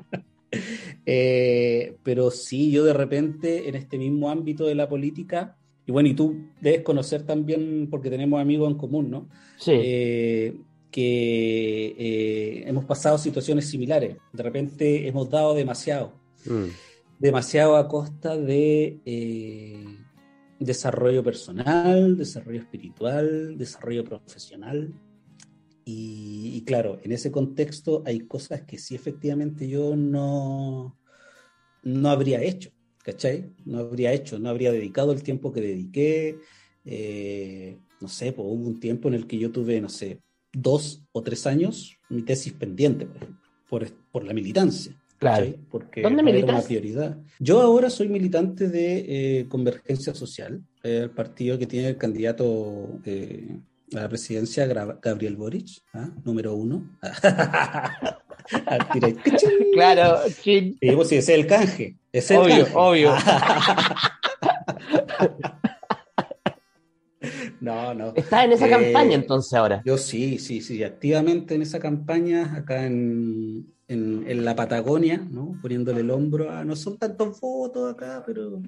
Eh, 1.11 1.97
pero 2.03 2.29
sí, 2.29 2.69
yo 2.69 2.83
de 2.83 2.93
repente, 2.93 3.67
en 3.67 3.73
este 3.73 3.97
mismo 3.97 4.29
ámbito 4.29 4.67
de 4.67 4.75
la 4.75 4.87
política, 4.87 5.57
y 5.87 5.91
bueno, 5.91 6.07
y 6.07 6.13
tú 6.13 6.49
debes 6.61 6.83
conocer 6.83 7.23
también, 7.23 7.87
porque 7.89 8.11
tenemos 8.11 8.39
amigos 8.39 8.69
en 8.69 8.77
común, 8.77 9.09
¿no? 9.09 9.27
Sí. 9.57 9.71
Eh, 9.73 10.61
que 10.91 11.95
eh, 11.97 12.63
hemos 12.67 12.85
pasado 12.85 13.17
situaciones 13.17 13.67
similares. 13.67 14.17
De 14.31 14.43
repente 14.43 15.07
hemos 15.07 15.27
dado 15.31 15.55
demasiado. 15.55 16.13
Mm. 16.45 16.69
demasiado 17.17 17.75
a 17.75 17.87
costa 17.89 18.37
de 18.37 18.99
desarrollo 20.59 21.21
personal, 21.23 22.17
desarrollo 22.17 22.59
espiritual, 22.59 23.57
desarrollo 23.57 24.03
profesional. 24.03 24.93
Y, 25.83 26.51
y, 26.55 26.61
claro, 26.65 26.99
en 27.03 27.11
ese 27.11 27.31
contexto 27.31 28.03
hay 28.05 28.21
cosas 28.21 28.61
que 28.61 28.77
sí 28.77 28.93
efectivamente 28.93 29.67
yo 29.67 29.95
no, 29.95 30.98
no 31.83 32.09
habría 32.09 32.41
hecho, 32.41 32.71
¿cachai? 33.03 33.51
No 33.65 33.79
habría 33.79 34.13
hecho, 34.13 34.39
no 34.39 34.49
habría 34.49 34.71
dedicado 34.71 35.11
el 35.11 35.23
tiempo 35.23 35.51
que 35.51 35.61
dediqué. 35.61 36.37
Eh, 36.85 37.77
no 38.01 38.07
sé, 38.07 38.31
pues, 38.31 38.45
hubo 38.45 38.67
un 38.67 38.79
tiempo 38.79 39.07
en 39.07 39.15
el 39.15 39.27
que 39.27 39.37
yo 39.37 39.51
tuve, 39.51 39.79
no 39.81 39.89
sé, 39.89 40.21
dos 40.51 41.03
o 41.11 41.21
tres 41.21 41.45
años 41.45 41.97
mi 42.09 42.23
tesis 42.23 42.53
pendiente, 42.53 43.05
por 43.05 43.17
ejemplo, 43.17 43.41
por, 43.69 43.91
por 44.11 44.23
la 44.23 44.33
militancia. 44.33 44.93
Claro. 45.17 45.45
¿cachai? 45.45 45.59
Porque 45.69 46.01
¿Dónde 46.01 46.23
no 46.23 46.29
era 46.29 46.37
militas? 46.37 46.55
una 46.55 46.67
prioridad. 46.67 47.17
Yo 47.39 47.61
ahora 47.61 47.89
soy 47.89 48.07
militante 48.07 48.69
de 48.69 49.39
eh, 49.39 49.47
Convergencia 49.47 50.15
Social, 50.15 50.63
el 50.81 51.09
partido 51.11 51.59
que 51.59 51.67
tiene 51.67 51.89
el 51.89 51.97
candidato 51.97 52.99
eh, 53.05 53.59
a 53.93 54.01
la 54.01 54.09
presidencia, 54.09 54.65
Gabriel 54.65 55.35
Boric, 55.35 55.81
¿ah? 55.93 56.09
número 56.23 56.53
uno. 56.53 56.97
Claro, 59.73 60.19
chin. 60.41 60.77
Y 60.81 60.91
pues 60.91 61.07
sí, 61.09 61.15
ese 61.17 61.33
es 61.33 61.39
el 61.39 61.47
canje. 61.47 61.95
es 62.11 62.31
el 62.31 62.37
Obvio, 62.37 62.55
canje. 62.65 62.71
obvio. 62.75 63.13
no, 67.61 67.93
no. 67.93 68.13
Estás 68.15 68.45
en 68.45 68.51
esa 68.53 68.67
Eh, 68.67 68.69
campaña 68.69 69.15
entonces 69.15 69.53
ahora. 69.53 69.81
Yo 69.85 69.97
sí, 69.97 70.37
sí, 70.39 70.61
sí, 70.61 70.83
activamente 70.83 71.55
en 71.55 71.61
esa 71.61 71.79
campaña, 71.79 72.55
acá 72.55 72.85
en, 72.85 73.73
en, 73.87 74.25
en 74.27 74.45
la 74.45 74.55
Patagonia, 74.55 75.17
¿no? 75.29 75.57
Poniéndole 75.61 76.01
el 76.01 76.11
hombro 76.11 76.49
a, 76.51 76.63
no 76.63 76.75
son 76.75 76.97
tantos 76.97 77.39
votos 77.41 77.93
acá, 77.93 78.23
pero, 78.25 78.61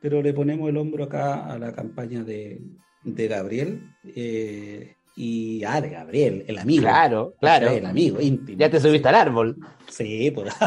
pero 0.00 0.22
le 0.22 0.32
ponemos 0.32 0.68
el 0.68 0.76
hombro 0.76 1.04
acá 1.04 1.46
a 1.46 1.58
la 1.58 1.72
campaña 1.72 2.22
de, 2.22 2.60
de 3.04 3.28
Gabriel. 3.28 3.82
eh, 4.04 4.94
y, 5.22 5.64
ah, 5.64 5.80
de 5.80 5.90
Gabriel, 5.90 6.44
el 6.48 6.58
amigo. 6.58 6.82
Claro, 6.82 7.34
claro. 7.40 7.68
El 7.68 7.84
amigo 7.86 8.20
íntimo. 8.20 8.58
Ya 8.58 8.70
te 8.70 8.80
subiste 8.80 9.08
al 9.08 9.14
árbol. 9.16 9.56
Sí, 9.88 10.30
pues. 10.30 10.52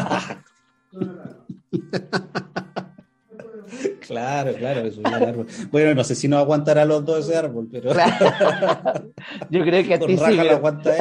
Claro, 4.06 4.52
claro, 4.54 4.84
me 4.84 4.90
subí 4.90 5.04
al 5.06 5.24
árbol. 5.24 5.46
Bueno, 5.72 5.94
no 5.94 6.04
sé 6.04 6.14
si 6.14 6.28
nos 6.28 6.38
aguantará 6.40 6.84
los 6.84 7.04
dos 7.04 7.26
ese 7.26 7.36
árbol, 7.36 7.68
pero 7.72 7.90
Claro. 7.92 9.12
Yo 9.50 9.62
creo 9.64 9.82
que 9.84 9.94
a 9.94 9.98
con 9.98 10.08
ti 10.08 10.16
sí. 10.16 10.22
pero- 10.26 10.50
aguanta. 10.56 10.92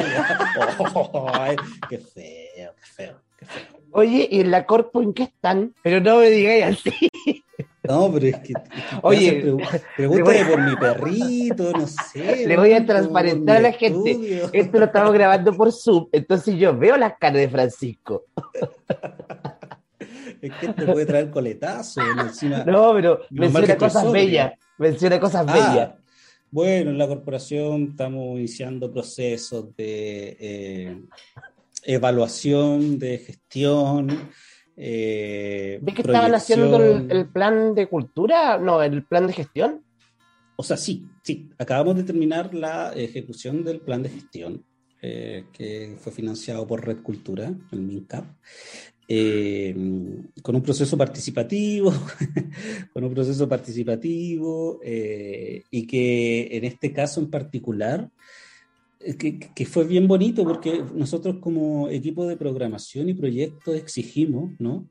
Oh, 0.95 1.29
ay, 1.33 1.55
qué 1.89 1.97
feo, 1.99 2.73
qué 2.75 2.85
feo, 2.95 3.21
qué 3.37 3.45
feo. 3.45 3.63
Oye, 3.91 4.27
¿y 4.31 4.39
en 4.41 4.49
la 4.51 4.65
corpo 4.65 5.01
en 5.03 5.13
qué 5.13 5.23
están? 5.23 5.75
Pero 5.83 5.99
no 5.99 6.17
me 6.19 6.29
digáis 6.29 6.63
así. 6.79 7.09
No, 7.83 8.11
pero 8.13 8.27
es 8.27 8.37
que. 8.39 8.53
es 8.53 8.69
que 8.69 8.95
Oye, 9.01 9.55
pregúntale 9.97 10.45
por 10.45 10.61
mi 10.61 10.75
perrito, 10.77 11.71
no 11.71 11.85
sé. 11.87 12.45
Le 12.47 12.55
voy 12.57 12.71
a 12.73 12.85
transparentar 12.85 13.57
a 13.57 13.59
la 13.59 13.71
gente. 13.73 14.11
estudio. 14.11 14.49
Esto 14.53 14.79
lo 14.79 14.85
estamos 14.85 15.11
grabando 15.13 15.53
por 15.55 15.71
Zoom, 15.71 16.07
entonces 16.11 16.55
yo 16.55 16.77
veo 16.77 16.95
las 16.97 17.13
caras 17.19 17.37
de 17.37 17.49
Francisco. 17.49 18.25
Es 20.41 20.51
que 20.55 20.67
te 20.73 20.85
puede 20.85 21.05
traer 21.05 21.29
coletazo. 21.29 22.01
Encima, 22.19 22.65
No, 22.65 22.93
pero 22.93 23.21
menciona 23.29 23.77
cosas 23.77 24.11
bellas. 24.11 24.51
Menciona 24.77 25.17
cosas 25.17 25.45
Ah, 25.47 25.53
bellas. 25.53 25.91
bueno, 26.51 26.89
en 26.91 26.97
la 26.97 27.07
corporación 27.07 27.89
estamos 27.91 28.37
iniciando 28.39 28.91
procesos 28.91 29.73
de 29.77 30.35
eh, 30.39 31.01
evaluación, 31.83 32.99
de 32.99 33.19
gestión. 33.19 34.29
Eh, 34.75 35.79
¿Ves 35.81 35.95
que 35.95 36.01
estaban 36.01 36.33
haciendo 36.33 36.83
el, 36.83 37.27
plan 37.27 37.75
de 37.75 37.87
cultura? 37.87 38.57
No, 38.57 38.81
el 38.81 39.03
plan 39.03 39.27
de 39.27 39.33
gestión. 39.33 39.83
O 40.55 40.63
sea, 40.63 40.77
sí, 40.77 41.05
sí. 41.23 41.49
Acabamos 41.57 41.95
de 41.95 42.03
terminar 42.03 42.53
la 42.53 42.93
ejecución 42.93 43.63
del 43.63 43.81
plan 43.81 44.03
de 44.03 44.09
gestión 44.09 44.65
eh, 45.01 45.45
que 45.51 45.95
fue 45.99 46.11
financiado 46.11 46.65
por 46.65 46.85
Red 46.85 47.01
Cultura, 47.01 47.53
el 47.71 47.81
MINCAP, 47.81 48.25
eh, 49.07 49.75
con 50.41 50.55
un 50.55 50.63
proceso 50.63 50.97
participativo, 50.97 51.91
con 52.93 53.03
un 53.03 53.13
proceso 53.13 53.49
participativo 53.49 54.79
eh, 54.81 55.63
y 55.69 55.85
que 55.85 56.55
en 56.55 56.63
este 56.63 56.93
caso 56.93 57.19
en 57.19 57.29
particular, 57.29 58.09
que, 59.17 59.39
que 59.39 59.65
fue 59.65 59.85
bien 59.85 60.07
bonito 60.07 60.43
porque 60.43 60.83
nosotros 60.93 61.37
como 61.39 61.89
equipo 61.89 62.25
de 62.25 62.37
programación 62.37 63.09
y 63.09 63.13
proyectos 63.13 63.75
exigimos, 63.75 64.51
¿no? 64.59 64.89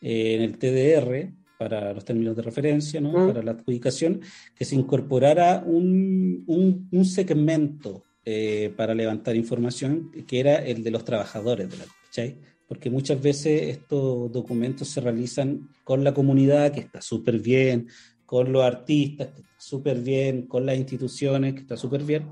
Eh, 0.00 0.34
en 0.34 0.42
el 0.42 0.58
TDR, 0.58 1.32
para 1.58 1.92
los 1.92 2.04
términos 2.04 2.34
de 2.36 2.42
referencia, 2.42 3.00
¿no? 3.00 3.10
Mm. 3.10 3.26
para 3.28 3.42
la 3.42 3.50
adjudicación, 3.52 4.20
que 4.54 4.64
se 4.64 4.76
incorporara 4.76 5.62
un, 5.66 6.44
un, 6.46 6.88
un 6.90 7.04
segmento 7.04 8.02
eh, 8.24 8.72
para 8.76 8.94
levantar 8.94 9.36
información, 9.36 10.10
que 10.26 10.40
era 10.40 10.56
el 10.56 10.82
de 10.82 10.90
los 10.90 11.04
trabajadores 11.04 11.68
de 11.68 11.76
la 11.78 11.84
¿cachai? 12.06 12.38
Porque 12.66 12.88
muchas 12.88 13.20
veces 13.20 13.62
estos 13.62 14.30
documentos 14.30 14.88
se 14.88 15.00
realizan 15.00 15.68
con 15.84 16.04
la 16.04 16.14
comunidad, 16.14 16.72
que 16.72 16.80
está 16.80 17.02
súper 17.02 17.40
bien, 17.40 17.88
con 18.24 18.52
los 18.52 18.62
artistas, 18.62 19.28
que 19.28 19.40
está 19.40 19.54
súper 19.58 19.98
bien, 20.00 20.46
con 20.46 20.64
las 20.64 20.78
instituciones, 20.78 21.54
que 21.54 21.60
está 21.60 21.76
súper 21.76 22.04
bien, 22.04 22.26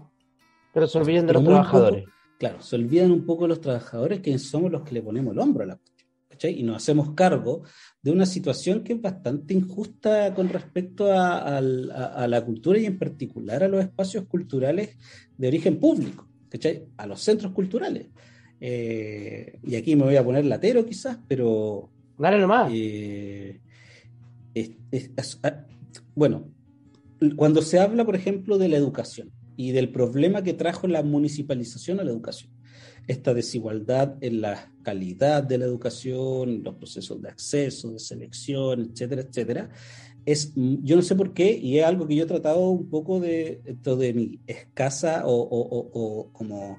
Pero 0.72 0.87
se 0.87 0.98
olviden 0.98 1.26
de 1.26 1.33
los 1.33 1.44
trabajadores. 1.44 2.04
poco- 2.04 2.14
claro, 2.38 2.61
se 2.62 2.76
olvidan 2.76 3.11
un 3.11 3.24
poco 3.24 3.46
los 3.48 3.61
trabajadores 3.61 4.20
que 4.20 4.38
somos 4.38 4.70
los 4.70 4.83
que 4.83 4.94
le 4.94 5.02
ponemos 5.02 5.33
el 5.33 5.38
hombro 5.40 5.64
a 5.64 5.66
la 5.66 5.76
cuestión, 5.76 6.09
¿cachai? 6.28 6.61
Y 6.61 6.62
nos 6.62 6.76
hacemos 6.76 7.12
cargo 7.14 7.62
de 8.02 8.11
una 8.11 8.26
situación 8.26 8.85
que 8.85 8.92
es 8.94 9.00
bastante 9.02 9.54
injusta 9.54 10.35
con 10.35 10.48
respecto 10.48 11.12
a, 11.12 11.57
al- 11.57 11.90
a- 11.90 12.14
a 12.24 12.28
la 12.28 12.44
cultura 12.44 12.78
y 12.78 12.87
en 12.87 12.98
particular 12.98 13.62
a 13.64 13.68
los 13.68 13.81
espacios 13.83 14.24
culturales 14.26 14.96
de 15.37 15.48
origen 15.48 15.78
público, 15.81 16.28
¿cachai? 16.48 16.85
A 16.96 17.07
los 17.07 17.20
centros 17.20 17.52
culturales. 17.52 18.07
Eh, 18.61 19.59
y 19.64 19.76
aquí 19.76 19.94
me 19.96 20.02
voy 20.04 20.16
a 20.16 20.24
poner 20.24 20.44
latero 20.44 20.85
quizás, 20.85 21.18
pero 21.28 21.90
Dale 22.18 22.38
nomás. 22.40 22.70
eh, 22.74 23.61
es- 24.54 24.72
es- 24.90 25.11
es- 25.16 25.40
ah, 25.44 25.64
bueno, 26.14 26.48
cuando 27.37 27.62
se 27.62 27.78
habla, 27.78 28.04
por 28.04 28.16
ejemplo, 28.16 28.59
de 28.59 28.68
la 28.68 28.76
educación 28.76 29.31
y 29.59 29.73
del 29.73 29.90
problema 29.90 30.42
que 30.42 30.55
trajo 30.55 30.87
la 30.87 31.03
municipalización 31.03 31.99
a 31.99 32.05
la 32.05 32.12
educación, 32.12 32.53
esta 33.09 33.35
desigualdad 33.35 34.16
en 34.21 34.40
la 34.40 34.73
calidad 34.85 35.42
de 35.42 35.59
la 35.59 35.64
educación, 35.64 36.62
los 36.62 36.77
procesos 36.77 37.21
de 37.21 37.29
acceso, 37.31 37.90
de 37.90 37.99
selección, 37.99 38.90
etcétera, 38.92 39.23
etcétera, 39.23 39.71
es, 40.25 40.53
yo 40.55 40.94
no 40.94 41.03
sé 41.03 41.16
por 41.16 41.33
qué, 41.35 41.51
y 41.61 41.79
es 41.79 41.85
algo 41.85 42.07
que 42.07 42.14
yo 42.14 42.25
he 42.25 42.27
tratado 42.29 42.68
un 42.71 42.88
poco 42.88 43.18
de, 43.18 43.61
de 43.64 44.12
mi 44.14 44.38
escasa 44.47 45.27
o, 45.27 45.33
o- 45.35 45.68
o- 45.79 45.90
o 45.92 46.33
como 46.33 46.79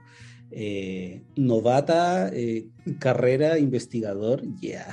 eh, 0.51 1.21
novata 1.35 2.29
eh, 2.33 2.67
carrera 2.99 3.59
investigador, 3.59 4.41
ya, 4.61 4.87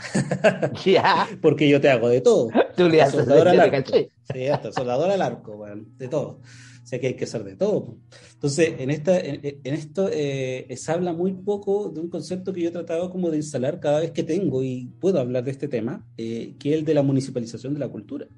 Ya, 0.85 1.29
porque 1.41 1.69
yo 1.69 1.81
te 1.81 1.89
hago 1.89 2.09
de 2.09 2.21
todo. 2.21 2.51
tú 2.77 2.89
le 2.89 3.01
haces 3.01 3.21
Soldador 3.21 3.49
al 3.49 3.61
arco. 3.61 3.93
Sí, 4.33 4.47
hasta 4.49 4.73
soldador 4.73 5.11
al 5.11 5.23
arco, 5.23 5.57
weón, 5.57 5.87
de 5.99 6.09
todo. 6.09 6.41
O 6.87 6.89
sea 6.89 7.01
que 7.01 7.09
hay 7.09 7.15
que 7.15 7.27
ser 7.27 7.43
de 7.43 7.57
todo. 7.57 7.97
Entonces, 8.35 8.75
en, 8.79 8.91
esta, 8.91 9.19
en, 9.19 9.41
en 9.43 9.75
esto 9.75 10.09
eh, 10.09 10.73
se 10.77 10.93
habla 10.93 11.13
muy 11.13 11.33
poco 11.33 11.91
de 11.91 12.01
un 12.01 12.09
concepto 12.09 12.53
que 12.53 12.61
yo 12.61 12.69
he 12.69 12.71
tratado 12.73 13.11
como 13.11 13.29
de 13.29 13.39
instalar 13.39 13.81
cada 13.81 13.99
vez 13.99 14.13
que 14.13 14.23
tengo 14.23 14.63
y 14.63 14.93
puedo 15.01 15.19
hablar 15.19 15.43
de 15.43 15.51
este 15.51 15.67
tema, 15.67 16.07
eh, 16.17 16.55
que 16.61 16.75
es 16.75 16.79
el 16.79 16.85
de 16.85 16.95
la 16.95 17.03
municipalización 17.03 17.75
de 17.75 17.81
la 17.81 17.89
cultura. 17.89 18.29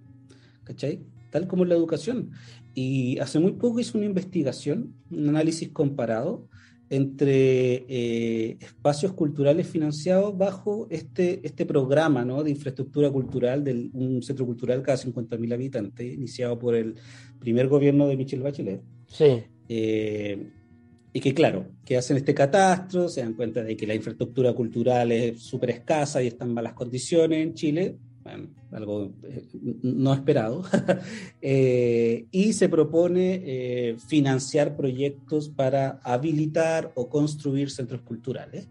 ¿Cachai? 0.65 1.05
Tal 1.31 1.47
como 1.47 1.65
en 1.65 1.69
la 1.69 1.75
educación. 1.75 2.31
Y 2.73 3.19
hace 3.19 3.39
muy 3.39 3.53
poco 3.53 3.81
hice 3.81 3.99
una 3.99 4.07
investigación, 4.07 4.95
un 5.11 5.29
análisis 5.29 5.69
comparado 5.69 6.49
entre 6.91 7.85
eh, 7.89 8.57
espacios 8.61 9.13
culturales 9.13 9.67
financiados 9.67 10.37
bajo 10.37 10.87
este, 10.91 11.41
este 11.47 11.67
programa 11.67 12.25
¿no? 12.25 12.43
de 12.43 12.51
infraestructura 12.51 13.11
cultural 13.11 13.63
de 13.63 13.91
un 13.93 14.23
centro 14.23 14.47
cultural 14.47 14.83
cada 14.83 14.99
50.000 14.99 15.53
habitantes, 15.53 16.13
iniciado 16.13 16.59
por 16.59 16.75
el 16.75 16.95
primer 17.39 17.69
gobierno 17.69 18.09
de 18.09 18.17
Michelle 18.17 18.43
Bachelet. 18.43 18.83
Sí. 19.07 19.43
Eh, 19.69 20.51
y 21.13 21.21
que 21.21 21.35
claro, 21.35 21.67
que 21.85 21.97
hacen 21.97 22.17
este 22.17 22.35
catastro, 22.35 23.09
se 23.09 23.23
dan 23.23 23.35
cuenta 23.35 23.63
de 23.63 23.77
que 23.77 23.87
la 23.87 23.95
infraestructura 23.95 24.53
cultural 24.53 25.11
es 25.13 25.41
súper 25.43 25.71
escasa 25.71 26.23
y 26.23 26.29
está 26.29 26.45
en 26.45 26.55
malas 26.55 26.75
condiciones 26.75 27.39
en 27.39 27.55
Chile, 27.55 27.99
algo 28.71 29.13
eh, 29.25 29.49
no 29.83 30.13
esperado, 30.13 30.65
Eh, 31.41 32.27
y 32.33 32.53
se 32.53 32.69
propone 32.69 33.43
eh, 33.45 33.97
financiar 34.09 34.77
proyectos 34.77 35.49
para 35.49 36.01
habilitar 36.03 36.93
o 36.95 37.09
construir 37.09 37.71
centros 37.71 38.03
culturales. 38.03 38.69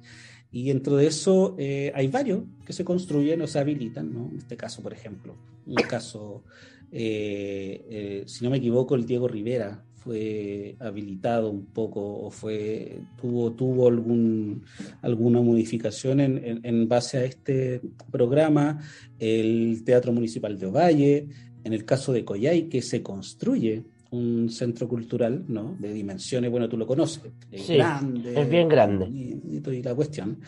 Y 0.52 0.67
dentro 0.67 0.98
de 0.98 1.08
eso 1.08 1.56
hay 1.58 2.08
varios 2.08 2.43
que 2.65 2.74
se 2.74 2.84
construyen 2.84 3.41
o 3.41 3.48
se 3.48 3.60
habilitan, 3.60 4.13
¿no? 4.13 4.30
En 4.32 4.38
este 4.38 4.58
caso, 4.58 4.82
por 4.82 4.93
ejemplo, 4.93 5.36
un 5.65 5.76
caso, 5.76 6.43
si 6.91 8.43
no 8.43 8.50
me 8.50 8.58
equivoco, 8.58 8.96
el 8.96 9.06
Diego 9.06 9.28
Rivera 9.28 9.84
fue 10.08 10.78
habilitado 10.80 11.50
un 11.50 11.65
poco 11.65 12.00
o 12.02 12.32
fue 12.32 13.02
tuvo, 13.20 13.52
tuvo 13.52 13.89
algún, 13.89 14.63
alguna 15.02 15.41
modificación 15.41 16.22
en, 16.22 16.62
en, 16.63 16.88
base 16.88 17.17
a 17.17 17.26
este 17.26 17.82
programa, 18.10 18.80
el 19.20 19.84
Teatro 19.84 20.13
Municipal 20.13 20.58
de 20.58 20.65
Ovalle, 20.65 21.28
en 21.65 21.74
el 21.74 21.84
caso 21.84 22.13
de 22.13 22.24
Coyay, 22.24 22.70
que 22.70 22.82
se 22.82 23.04
construye 23.04 23.84
un 24.12 24.50
centro 24.50 24.88
cultural, 24.88 25.43
¿no? 25.50 25.76
De 25.78 25.91
dimensiones, 25.91 26.50
bueno, 26.50 26.70
tú 26.70 26.78
lo 26.78 26.88
conoces, 26.88 27.34
es 27.52 27.67
grande. 27.67 28.41
Es 28.41 28.50
bien 28.50 28.70
grande. 28.70 29.08
Y, 29.10 29.62
y, 29.70 29.84
la 29.84 29.93
cuestión. 29.93 30.39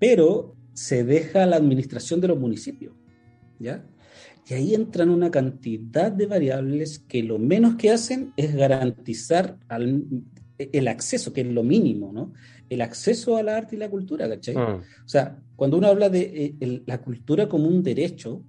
Pero 0.00 0.56
se 0.72 1.04
deja 1.04 1.46
la 1.46 1.56
administración 1.56 2.20
de 2.20 2.26
los 2.26 2.40
municipios, 2.40 2.92
¿ya? 3.60 3.84
Y 4.48 4.54
ahí 4.54 4.74
entran 4.74 5.10
una 5.10 5.30
cantidad 5.30 6.10
de 6.10 6.26
variables 6.26 6.98
que 7.00 7.22
lo 7.22 7.38
menos 7.38 7.76
que 7.76 7.90
hacen 7.90 8.32
es 8.36 8.54
garantizar 8.54 9.58
el 10.58 10.88
acceso, 10.88 11.32
que 11.32 11.42
es 11.42 11.46
lo 11.46 11.62
mínimo, 11.62 12.12
¿no? 12.12 12.32
El 12.68 12.82
acceso 12.82 13.36
a 13.36 13.42
la 13.42 13.56
arte 13.56 13.76
y 13.76 13.78
la 13.78 13.90
cultura, 13.90 14.28
¿cachai? 14.28 14.56
Mm. 14.56 14.80
O 15.04 15.08
sea, 15.08 15.38
cuando 15.56 15.78
uno 15.78 15.88
habla 15.88 16.08
de 16.08 16.56
eh, 16.60 16.82
la 16.86 17.00
cultura 17.00 17.48
como 17.48 17.68
un 17.68 17.82
derecho, 17.82 18.44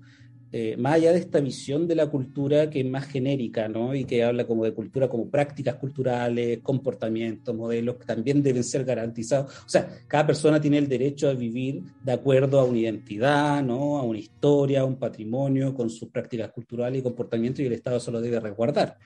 eh, 0.53 0.75
más 0.75 0.95
allá 0.95 1.13
de 1.13 1.19
esta 1.19 1.39
visión 1.39 1.87
de 1.87 1.95
la 1.95 2.07
cultura 2.07 2.69
que 2.69 2.81
es 2.81 2.85
más 2.85 3.07
genérica, 3.07 3.69
¿no? 3.69 3.95
Y 3.95 4.03
que 4.03 4.23
habla 4.23 4.45
como 4.45 4.65
de 4.65 4.73
cultura 4.73 5.07
como 5.07 5.29
prácticas 5.29 5.75
culturales, 5.75 6.59
comportamientos, 6.61 7.55
modelos 7.55 7.95
que 7.95 8.05
también 8.05 8.43
deben 8.43 8.65
ser 8.65 8.83
garantizados. 8.83 9.59
O 9.65 9.69
sea, 9.69 9.87
cada 10.07 10.27
persona 10.27 10.59
tiene 10.59 10.77
el 10.77 10.89
derecho 10.89 11.29
a 11.29 11.33
vivir 11.33 11.83
de 12.03 12.11
acuerdo 12.11 12.59
a 12.59 12.65
una 12.65 12.79
identidad, 12.79 13.63
¿no? 13.63 13.97
A 13.97 14.03
una 14.03 14.19
historia, 14.19 14.81
a 14.81 14.85
un 14.85 14.97
patrimonio, 14.97 15.73
con 15.73 15.89
sus 15.89 16.09
prácticas 16.09 16.51
culturales 16.51 16.99
y 16.99 17.03
comportamientos 17.03 17.61
y 17.61 17.67
el 17.67 17.73
Estado 17.73 18.01
solo 18.01 18.19
debe 18.19 18.41
resguardar. 18.41 18.97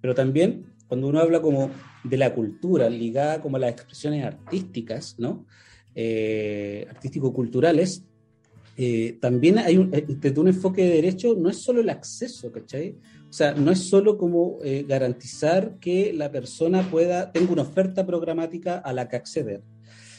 Pero 0.00 0.16
también 0.16 0.66
cuando 0.88 1.06
uno 1.06 1.20
habla 1.20 1.40
como 1.40 1.70
de 2.02 2.16
la 2.16 2.34
cultura 2.34 2.90
ligada 2.90 3.40
como 3.40 3.56
a 3.56 3.60
las 3.60 3.70
expresiones 3.70 4.24
artísticas, 4.24 5.14
¿no? 5.18 5.46
Eh, 5.94 6.86
artístico-culturales, 6.90 8.04
eh, 8.80 9.18
también 9.20 9.58
hay 9.58 9.76
un, 9.76 9.92
eh, 9.92 10.06
desde 10.06 10.40
un 10.40 10.46
enfoque 10.46 10.84
de 10.84 10.90
derecho, 10.90 11.34
no 11.36 11.50
es 11.50 11.56
solo 11.58 11.80
el 11.80 11.90
acceso, 11.90 12.52
¿cachai? 12.52 12.96
O 13.28 13.32
sea, 13.32 13.52
no 13.52 13.72
es 13.72 13.80
solo 13.80 14.16
como 14.16 14.58
eh, 14.62 14.84
garantizar 14.86 15.80
que 15.80 16.12
la 16.12 16.30
persona 16.30 16.88
pueda, 16.88 17.32
tenga 17.32 17.52
una 17.52 17.62
oferta 17.62 18.06
programática 18.06 18.78
a 18.78 18.92
la 18.92 19.08
que 19.08 19.16
acceder, 19.16 19.64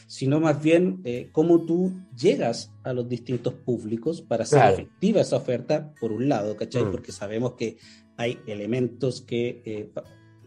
sino 0.06 0.40
más 0.40 0.62
bien 0.62 1.02
cómo 1.32 1.64
tú 1.64 2.02
llegas 2.14 2.70
a 2.82 2.92
los 2.92 3.08
distintos 3.08 3.54
públicos 3.54 4.20
para 4.20 4.42
hacer 4.42 4.72
efectiva 4.74 5.22
esa 5.22 5.36
oferta, 5.36 5.94
por 5.98 6.12
un 6.12 6.28
lado, 6.28 6.54
¿cachai? 6.54 6.84
Mm. 6.84 6.90
Porque 6.90 7.12
sabemos 7.12 7.54
que 7.54 7.78
hay 8.18 8.40
elementos 8.46 9.22
que 9.22 9.90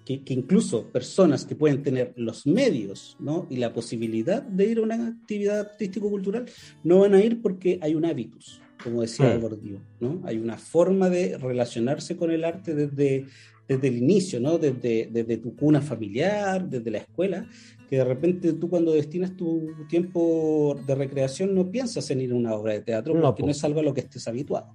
que, 0.05 0.21
incluso 0.27 0.91
personas 0.91 1.45
que 1.45 1.55
pueden 1.55 1.83
tener 1.83 2.13
los 2.15 2.45
medios 2.45 3.15
¿no? 3.19 3.47
y 3.49 3.57
la 3.57 3.73
posibilidad 3.73 4.41
de 4.41 4.65
ir 4.65 4.77
a 4.79 4.81
una 4.81 5.07
actividad 5.07 5.59
artístico-cultural 5.59 6.45
no 6.83 6.99
van 6.99 7.13
a 7.13 7.23
ir 7.23 7.41
porque 7.41 7.79
hay 7.81 7.95
un 7.95 8.05
hábitus, 8.05 8.61
como 8.83 9.01
decía 9.01 9.39
sí. 9.39 9.77
¿no? 9.99 10.21
Hay 10.25 10.37
una 10.37 10.57
forma 10.57 11.09
de 11.09 11.37
relacionarse 11.37 12.17
con 12.17 12.31
el 12.31 12.43
arte 12.43 12.75
desde, 12.75 13.25
desde 13.67 13.87
el 13.87 13.97
inicio, 13.97 14.39
¿no? 14.39 14.57
Desde, 14.57 15.09
desde 15.11 15.37
tu 15.37 15.55
cuna 15.55 15.81
familiar, 15.81 16.67
desde 16.67 16.91
la 16.91 16.99
escuela, 16.99 17.47
que 17.89 17.97
de 17.97 18.03
repente 18.03 18.53
tú 18.53 18.69
cuando 18.69 18.93
destinas 18.93 19.35
tu 19.35 19.71
tiempo 19.87 20.79
de 20.85 20.95
recreación 20.95 21.53
no 21.53 21.69
piensas 21.69 22.09
en 22.11 22.21
ir 22.21 22.31
a 22.31 22.35
una 22.35 22.53
obra 22.55 22.73
de 22.73 22.81
teatro 22.81 23.13
porque 23.19 23.43
no, 23.43 23.51
es 23.51 23.63
algo 23.63 23.79
a 23.79 23.83
lo 23.83 23.93
que 23.93 24.01
estés 24.01 24.27
habituado, 24.27 24.73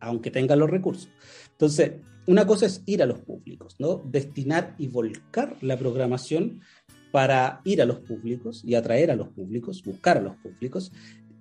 aunque 0.00 0.30
tengas 0.30 0.58
los 0.58 0.70
recursos. 0.70 1.08
Entonces, 1.50 1.92
una 2.26 2.46
cosa 2.46 2.66
es 2.66 2.82
ir 2.86 3.02
a 3.02 3.06
los 3.06 3.20
públicos, 3.20 3.76
¿no? 3.78 4.02
Destinar 4.10 4.74
y 4.78 4.88
volcar 4.88 5.56
la 5.60 5.76
programación 5.76 6.60
para 7.12 7.60
ir 7.64 7.80
a 7.80 7.84
los 7.84 8.00
públicos 8.00 8.62
y 8.64 8.74
atraer 8.74 9.10
a 9.10 9.16
los 9.16 9.28
públicos, 9.28 9.84
buscar 9.84 10.18
a 10.18 10.20
los 10.20 10.36
públicos. 10.36 10.90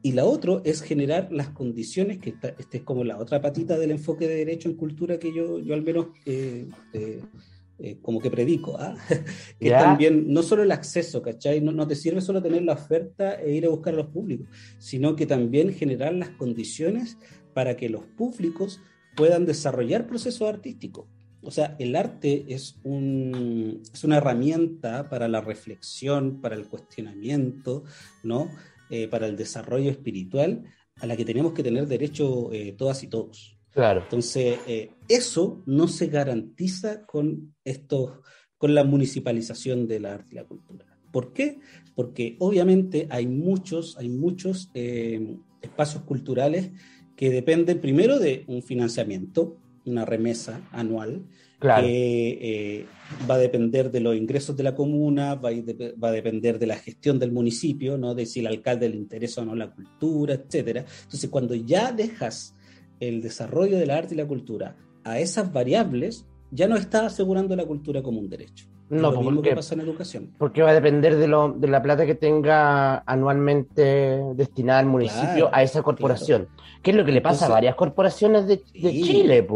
Y 0.06 0.12
la 0.12 0.26
otra 0.26 0.62
es 0.66 0.82
generar 0.82 1.30
las 1.32 1.50
condiciones, 1.50 2.20
que 2.20 2.32
esta, 2.32 2.50
este 2.60 2.80
es 2.80 2.84
como 2.84 3.06
la 3.06 3.18
otra 3.18 3.42
patita 3.42 3.78
del 3.78 3.92
enfoque 3.92 4.28
de 4.28 4.36
derecho 4.36 4.68
en 4.68 4.76
cultura 4.76 5.18
que 5.18 5.34
yo, 5.34 5.60
yo 5.60 5.74
al 5.74 5.82
menos 5.82 6.08
eh, 6.26 6.68
eh, 6.92 7.22
eh, 7.80 7.98
como 8.02 8.20
que 8.20 8.30
predico, 8.30 8.78
¿ah? 8.78 8.98
que 9.60 9.70
también 9.70 10.32
no 10.32 10.44
solo 10.44 10.62
el 10.62 10.74
acceso, 10.74 11.22
¿cachai? 11.22 11.62
No, 11.62 11.72
no, 11.72 11.88
te 11.88 11.96
sirve 11.96 12.20
solo 12.20 12.44
tener 12.44 12.64
la 12.64 12.74
oferta 12.74 13.36
e 13.36 13.54
ir 13.54 13.66
a 13.66 13.70
buscar 13.70 13.94
a 13.94 13.98
los 13.98 14.08
públicos, 14.08 14.48
sino 14.78 15.16
que 15.16 15.26
también 15.26 15.74
generar 15.74 16.14
las 16.14 16.32
condiciones 16.32 17.18
para 17.54 17.78
que 17.78 17.88
los 17.88 18.06
públicos 18.06 18.82
puedan 19.16 19.46
desarrollar 19.46 20.06
procesos 20.06 20.50
artísticos. 20.50 21.08
O 21.42 21.52
sea, 21.52 21.76
el 21.80 21.96
arte 21.96 22.46
es, 22.48 22.78
un, 22.84 23.82
es 23.94 24.04
una 24.04 24.18
herramienta 24.18 25.10
para 25.10 25.28
la 25.28 25.42
reflexión, 25.42 26.40
para 26.42 26.56
el 26.56 26.68
cuestionamiento, 26.68 27.84
¿no? 28.24 28.50
Eh, 28.96 29.08
para 29.08 29.26
el 29.26 29.36
desarrollo 29.36 29.90
espiritual, 29.90 30.66
a 30.98 31.08
la 31.08 31.18
que 31.18 31.26
tenemos 31.26 31.54
que 31.54 31.64
tener 31.64 31.88
derecho 31.88 32.54
eh, 32.54 32.76
todas 32.78 33.02
y 33.02 33.08
todos. 33.08 33.58
Claro. 33.72 34.04
Entonces, 34.04 34.60
eh, 34.68 34.92
eso 35.10 35.64
no 35.66 35.88
se 35.88 36.06
garantiza 36.06 37.04
con, 37.08 37.56
esto, 37.64 38.22
con 38.56 38.76
la 38.76 38.84
municipalización 38.84 39.88
de 39.88 40.00
la 40.00 40.14
arte 40.14 40.34
y 40.34 40.36
la 40.36 40.44
cultura. 40.44 40.86
¿Por 41.12 41.34
qué? 41.34 41.58
Porque 41.96 42.36
obviamente 42.38 43.08
hay 43.10 43.26
muchos, 43.26 43.98
hay 43.98 44.10
muchos 44.10 44.70
espacios 44.76 46.04
culturales 46.04 46.70
que 47.16 47.32
depende 47.32 47.76
primero 47.76 48.20
de 48.20 48.44
un 48.46 48.62
financiamiento, 48.62 49.58
una 49.86 50.06
remesa 50.06 50.62
anual, 50.72 51.24
que 51.60 52.40
eh, 52.42 52.86
va 53.30 53.36
a 53.36 53.38
depender 53.38 53.90
de 53.90 54.02
los 54.02 54.16
ingresos 54.16 54.58
de 54.58 54.64
la 54.64 54.76
comuna, 54.76 55.36
va 55.36 55.50
a, 55.50 56.12
depender 56.12 56.60
de 56.60 56.68
la 56.68 56.76
gestión 56.76 57.20
del 57.20 57.32
municipio, 57.32 57.98
¿no? 57.98 58.14
de 58.16 58.26
si 58.26 58.42
el 58.42 58.48
alcalde 58.48 58.90
le 58.90 58.98
interesa 58.98 59.42
o 59.42 59.46
no 59.46 59.56
la 59.56 59.72
cultura, 59.72 60.34
etcétera. 60.34 60.86
Entonces, 61.04 61.30
cuando 61.30 61.56
ya 61.56 61.92
dejas 61.92 62.56
el 63.00 63.22
desarrollo 63.22 63.78
de 63.78 63.86
la 63.86 63.98
arte 63.98 64.14
y 64.14 64.18
la 64.18 64.28
cultura 64.28 64.76
a 65.04 65.20
esas 65.20 65.52
variables, 65.54 66.26
ya 66.52 66.68
no 66.68 66.76
estás 66.76 67.14
asegurando 67.14 67.56
la 67.56 67.66
cultura 67.66 68.04
como 68.04 68.20
un 68.20 68.30
derecho. 68.30 68.73
No, 68.90 69.12
lo 69.12 69.22
mismo 69.22 69.42
que 69.42 69.56
pasa 69.56 69.76
en 69.76 69.82
educación. 69.82 70.30
Porque 70.38 70.62
va 70.62 70.70
a 70.70 70.74
depender 70.74 71.16
de, 71.18 71.28
lo, 71.28 71.52
de 71.54 71.68
la 71.68 71.82
plata 71.82 72.06
que 72.06 72.16
tenga 72.16 73.00
anualmente 73.06 74.22
destinada 74.36 74.80
al 74.80 74.86
municipio 74.86 75.50
a 75.52 75.64
esa 75.64 75.82
corporación. 75.82 76.48
¿Qué 76.82 76.92
es 76.92 76.98
lo 76.98 77.06
que 77.06 77.12
le 77.12 77.22
pasa 77.22 77.48
a 77.48 77.50
varias 77.50 77.76
corporaciones 77.76 78.46
de, 78.48 78.62
Chile? 78.74 79.48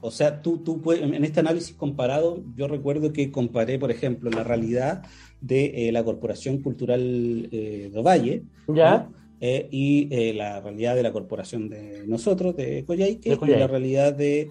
O 0.00 0.10
sea, 0.10 0.40
tú, 0.40 0.58
tú 0.58 0.92
en 0.92 1.24
este 1.24 1.40
análisis 1.40 1.74
comparado, 1.74 2.40
yo 2.54 2.68
recuerdo 2.68 3.12
que 3.12 3.32
comparé, 3.32 3.78
por 3.78 3.90
ejemplo, 3.90 4.30
la 4.30 4.44
realidad 4.44 5.02
de 5.40 5.88
eh, 5.88 5.92
la 5.92 6.04
Corporación 6.04 6.58
Cultural 6.62 7.48
eh, 7.50 7.90
de 7.92 7.98
Ovalle 7.98 8.42
¿Ya? 8.68 9.08
Eh, 9.40 9.68
y 9.70 10.32
la 10.32 10.60
realidad 10.60 10.94
de 10.94 11.02
la 11.02 11.12
corporación 11.12 11.68
de 11.68 12.06
nosotros, 12.06 12.56
de 12.56 12.84
Coyhaique, 12.86 13.36
y 13.42 13.46
la 13.48 13.66
realidad 13.66 14.14
de, 14.14 14.50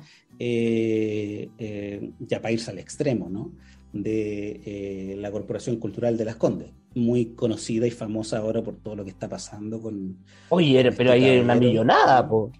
ya 2.19 2.41
para 2.41 2.51
irse 2.51 2.69
al 2.69 2.77
extremo, 2.77 3.27
¿no? 3.29 3.51
De 3.95 4.61
eh, 4.65 5.15
la 5.17 5.31
Corporación 5.31 5.77
Cultural 5.77 6.17
de 6.17 6.25
Las 6.25 6.35
Condes, 6.35 6.69
muy 6.95 7.33
conocida 7.33 7.87
y 7.87 7.91
famosa 7.91 8.39
ahora 8.39 8.61
por 8.61 8.75
todo 8.75 8.95
lo 8.97 9.03
que 9.03 9.11
está 9.11 9.29
pasando 9.29 9.81
con... 9.81 10.17
Oye, 10.49 10.91
pero 10.91 11.11
ahí 11.11 11.23
hay 11.23 11.39
una 11.39 11.55
millonada, 11.55 12.27
po. 12.27 12.51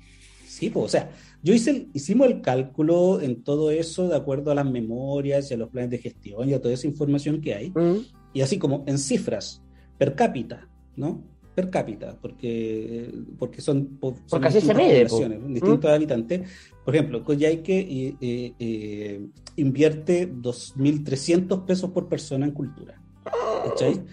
Sí, 0.48 0.70
pues, 0.70 0.86
o 0.86 0.88
sea, 0.88 1.12
yo 1.44 1.54
hice 1.54 1.90
hicimos 1.94 2.28
el 2.28 2.42
cálculo 2.42 3.20
en 3.20 3.44
todo 3.44 3.70
eso 3.70 4.08
de 4.08 4.16
acuerdo 4.16 4.52
a 4.52 4.56
las 4.56 4.66
memorias 4.66 5.52
y 5.52 5.54
a 5.54 5.58
los 5.58 5.70
planes 5.70 5.92
de 5.92 5.98
gestión 5.98 6.48
y 6.48 6.54
a 6.54 6.62
toda 6.62 6.74
esa 6.74 6.88
información 6.88 7.42
que 7.42 7.54
hay, 7.54 7.70
mm. 7.72 8.06
y 8.34 8.42
así 8.42 8.58
como 8.58 8.86
en 8.88 8.98
cifras, 8.98 9.62
per 9.98 10.16
cápita, 10.16 10.70
¿no? 10.96 11.22
Per 11.56 11.70
cápita, 11.70 12.18
porque, 12.22 13.10
porque 13.40 13.62
son, 13.62 13.98
porque 13.98 14.48
así 14.48 14.60
se 14.60 14.74
mide, 14.74 15.06
distintos 15.48 15.86
habitantes, 15.86 16.50
por 16.84 16.94
ejemplo, 16.94 17.24
Coyhaique 17.24 18.18
eh, 18.20 18.54
eh, 18.60 19.26
invierte 19.56 20.30
2.300 20.32 21.66
pesos 21.66 21.92
por 21.92 22.10
persona 22.10 22.46
en 22.46 22.52
cultura. 22.52 23.02
¿Cachai? 23.24 24.04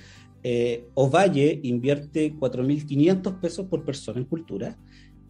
Eh, 0.45 0.89
Ovalle 0.95 1.61
invierte 1.65 2.35
4.500 2.35 3.41
pesos 3.41 3.67
por 3.67 3.85
persona 3.85 4.19
en 4.19 4.25
cultura 4.25 4.79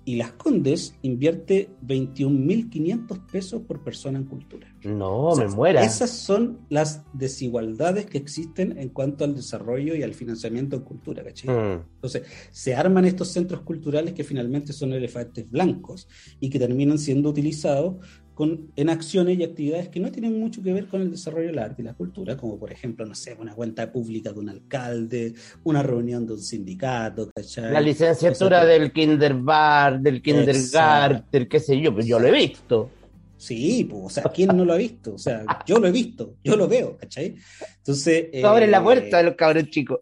y 0.05 0.17
Las 0.17 0.33
Condes 0.33 0.95
invierte 1.03 1.71
21.500 1.87 3.27
pesos 3.31 3.63
por 3.63 3.83
persona 3.83 4.19
en 4.19 4.25
cultura. 4.25 4.75
No, 4.83 5.35
me 5.37 5.47
muera. 5.47 5.85
Esas 5.85 6.11
son 6.11 6.59
las 6.69 7.03
desigualdades 7.13 8.07
que 8.07 8.19
existen 8.19 8.79
en 8.79 8.89
cuanto 8.89 9.25
al 9.25 9.35
desarrollo 9.35 9.95
y 9.95 10.03
al 10.03 10.15
financiamiento 10.15 10.77
en 10.77 10.83
cultura, 10.83 11.23
¿cachai? 11.23 11.51
Mm. 11.51 11.83
Entonces, 11.95 12.23
se 12.51 12.75
arman 12.75 13.05
estos 13.05 13.29
centros 13.29 13.63
culturales 13.63 14.15
que 14.15 14.25
finalmente 14.25 14.73
son 14.73 14.93
elefantes 14.93 15.51
blancos 15.51 16.09
y 16.41 16.51
que 16.51 16.59
terminan 16.59 16.99
siendo 16.99 17.31
utilizados 17.31 17.97
con, 18.43 18.73
en 18.75 18.91
acciones 18.91 19.39
y 19.39 19.45
actividades 19.45 19.89
que 19.89 20.01
no 20.01 20.11
tienen 20.11 20.37
mucho 20.41 20.65
que 20.65 20.73
ver 20.73 20.87
con 20.89 21.01
el 21.01 21.13
desarrollo 21.13 21.47
del 21.47 21.61
arte 21.61 21.81
y 21.81 21.85
la 21.85 21.95
cultura, 21.95 22.37
como 22.37 22.59
por 22.59 22.73
ejemplo, 22.73 23.07
no 23.07 23.15
sé, 23.15 23.37
una 23.39 23.55
cuenta 23.55 23.93
pública 23.93 24.33
de 24.33 24.41
un 24.41 24.49
alcalde, 24.49 25.35
una 25.63 25.81
reunión 25.81 26.27
de 26.27 26.33
un 26.33 26.41
sindicato, 26.41 27.31
La 27.57 27.81
licenciatura 27.81 28.65
del 28.65 28.93
kinderbar, 28.93 30.01
del 30.01 30.21
kindergarten, 30.21 31.47
qué 31.47 31.61
sé 31.61 31.81
yo, 31.81 31.95
pues 31.95 32.05
yo 32.05 32.19
lo 32.19 32.27
he 32.27 32.33
visto. 32.33 32.91
Sí, 33.37 33.87
pues, 33.89 34.03
o 34.07 34.11
sea, 34.11 34.25
¿quién 34.25 34.57
no 34.57 34.65
lo 34.65 34.73
ha 34.73 34.77
visto? 34.77 35.15
O 35.15 35.19
sea, 35.19 35.45
yo 35.67 35.79
lo 35.79 35.87
he 35.87 35.93
visto, 35.93 36.35
yo 36.43 36.57
lo 36.57 36.67
veo, 36.67 36.97
¿cachai? 36.97 37.37
Entonces. 37.77 38.27
Tú 38.41 38.47
abres 38.49 38.69
la 38.69 38.79
eh, 38.79 38.83
puerta 38.83 39.19
de 39.19 39.23
los 39.23 39.35
cabros 39.37 39.69
chicos. 39.71 40.01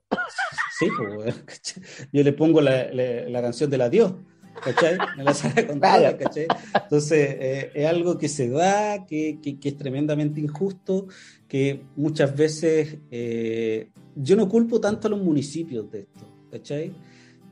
Sí, 0.79 0.87
pues, 0.97 1.35
¿cachai? 1.45 1.83
yo 2.11 2.23
le 2.23 2.33
pongo 2.33 2.63
la, 2.63 2.91
la- 2.91 3.29
la 3.29 3.43
canción 3.43 3.69
del 3.69 3.83
adiós, 3.83 4.15
¿cachai? 4.63 4.97
En 5.19 5.25
la 5.25 5.35
sala 5.35 5.55
de 5.55 5.67
control. 5.67 6.17
¿cachai? 6.19 6.47
Entonces, 6.83 7.29
eh, 7.41 7.71
es 7.75 7.87
algo 7.87 8.19
que 8.19 8.29
se 8.29 8.49
da, 8.49 9.07
que, 9.07 9.39
que- 9.43 9.59
que 9.59 9.69
es 9.71 9.77
tremendamente 9.77 10.41
injusto, 10.41 11.07
que 11.49 11.83
muchas 11.97 12.35
veces 12.37 12.99
eh, 13.11 13.91
yo 14.15 14.37
no 14.37 14.49
culpo 14.49 14.81
tanto 14.81 15.09
a 15.09 15.11
los 15.11 15.23
municipios 15.23 15.91
de 15.91 16.01
esto, 16.01 16.25
¿cachai? 16.51 16.93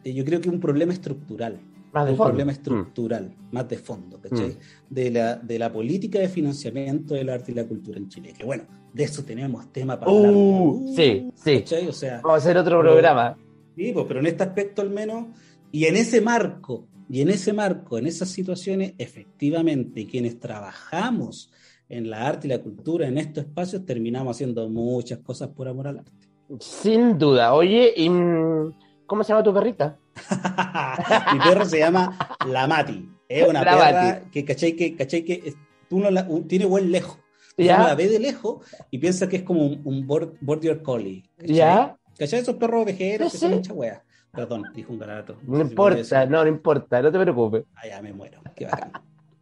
Eh, 0.04 0.12
yo 0.12 0.24
creo 0.24 0.40
que 0.40 0.48
es 0.48 0.54
un 0.54 0.60
problema 0.60 0.92
estructural. 0.92 1.58
Más 1.90 2.04
de 2.04 2.10
un 2.12 2.16
fondo. 2.18 2.28
problema 2.32 2.52
Mm. 2.52 2.54
estructural, 2.54 3.34
más 3.50 3.66
de 3.68 3.78
fondo, 3.78 4.20
¿cachai? 4.20 4.56
De, 4.90 5.10
la, 5.10 5.36
de 5.36 5.58
la 5.58 5.72
política 5.72 6.18
de 6.18 6.28
financiamiento 6.28 7.14
del 7.14 7.30
arte 7.30 7.52
y 7.52 7.54
la 7.54 7.64
cultura 7.64 7.96
en 7.98 8.08
Chile. 8.08 8.34
Que 8.36 8.44
bueno, 8.44 8.64
de 8.92 9.04
eso 9.04 9.24
tenemos 9.24 9.72
tema 9.72 9.98
para 9.98 10.12
hablar. 10.12 10.32
Uh, 10.34 10.92
sí, 10.94 11.30
sí. 11.34 11.58
¿cachai? 11.60 11.88
O 11.88 11.92
sea, 11.92 12.16
Vamos 12.22 12.34
a 12.34 12.36
hacer 12.36 12.58
otro 12.58 12.78
Pero- 12.80 12.92
programa. 12.92 13.38
Sí, 13.74 13.90
pues, 13.94 14.04
pero 14.06 14.20
en 14.20 14.26
este 14.26 14.42
aspecto 14.42 14.82
al 14.82 14.90
menos, 14.90 15.28
y 15.72 15.86
en 15.86 15.96
ese 15.96 16.20
marco, 16.20 16.87
y 17.08 17.20
en 17.22 17.28
ese 17.30 17.52
marco, 17.52 17.98
en 17.98 18.06
esas 18.06 18.28
situaciones, 18.28 18.94
efectivamente, 18.98 20.06
quienes 20.06 20.38
trabajamos 20.38 21.50
en 21.88 22.10
la 22.10 22.26
arte 22.26 22.46
y 22.46 22.50
la 22.50 22.58
cultura, 22.60 23.06
en 23.08 23.16
estos 23.18 23.44
espacios, 23.44 23.84
terminamos 23.86 24.36
haciendo 24.36 24.68
muchas 24.68 25.18
cosas 25.20 25.48
por 25.48 25.68
amor 25.68 25.88
al 25.88 25.98
arte. 26.00 26.12
Sin 26.60 27.18
duda. 27.18 27.54
Oye, 27.54 27.92
¿y, 27.96 28.08
mm, 28.10 28.74
¿cómo 29.06 29.22
se 29.24 29.30
llama 29.32 29.42
tu 29.42 29.54
perrita? 29.54 29.98
Mi 31.32 31.38
perro 31.40 31.64
se 31.64 31.78
llama 31.78 32.16
La 32.48 32.66
Mati. 32.66 33.08
Es 33.28 33.46
una 33.48 33.64
La 33.64 33.70
perra 33.72 34.30
que, 34.30 34.44
¿cachai? 34.44 34.72
Que, 34.74 34.96
¿cachai? 34.96 35.22
Que 35.24 35.54
tú 35.88 35.98
no 36.00 36.10
la, 36.10 36.26
tiene 36.46 36.64
buen 36.66 36.90
lejos. 36.90 37.18
¿Ya? 37.56 37.82
la 37.82 37.96
ves 37.96 38.12
de 38.12 38.20
lejos 38.20 38.64
y 38.88 38.98
piensa 38.98 39.28
que 39.28 39.38
es 39.38 39.42
como 39.42 39.66
un, 39.66 39.80
un 39.84 40.06
bor- 40.06 40.36
border 40.40 40.80
collie. 40.80 41.24
¿cachai? 41.36 41.54
¿Ya? 41.56 41.96
¿Cachai? 42.16 42.38
Esos 42.40 42.54
perros 42.54 42.82
ovejeros 42.84 43.32
Sí, 43.32 43.36
que 43.36 43.38
son 43.40 43.50
sí. 43.50 43.56
mucha 43.56 43.72
wea. 43.72 44.04
Perdón, 44.32 44.64
dijo 44.74 44.92
un 44.92 44.98
garato. 44.98 45.36
No 45.46 45.56
si 45.56 45.62
importa, 45.70 46.26
no, 46.26 46.42
no 46.44 46.48
importa, 46.48 47.02
no 47.02 47.10
te 47.10 47.18
preocupes. 47.18 47.64
Ah, 47.74 47.86
ya 47.88 48.02
me 48.02 48.12
muero. 48.12 48.40
Qué 48.54 48.66
bacán. 48.66 48.92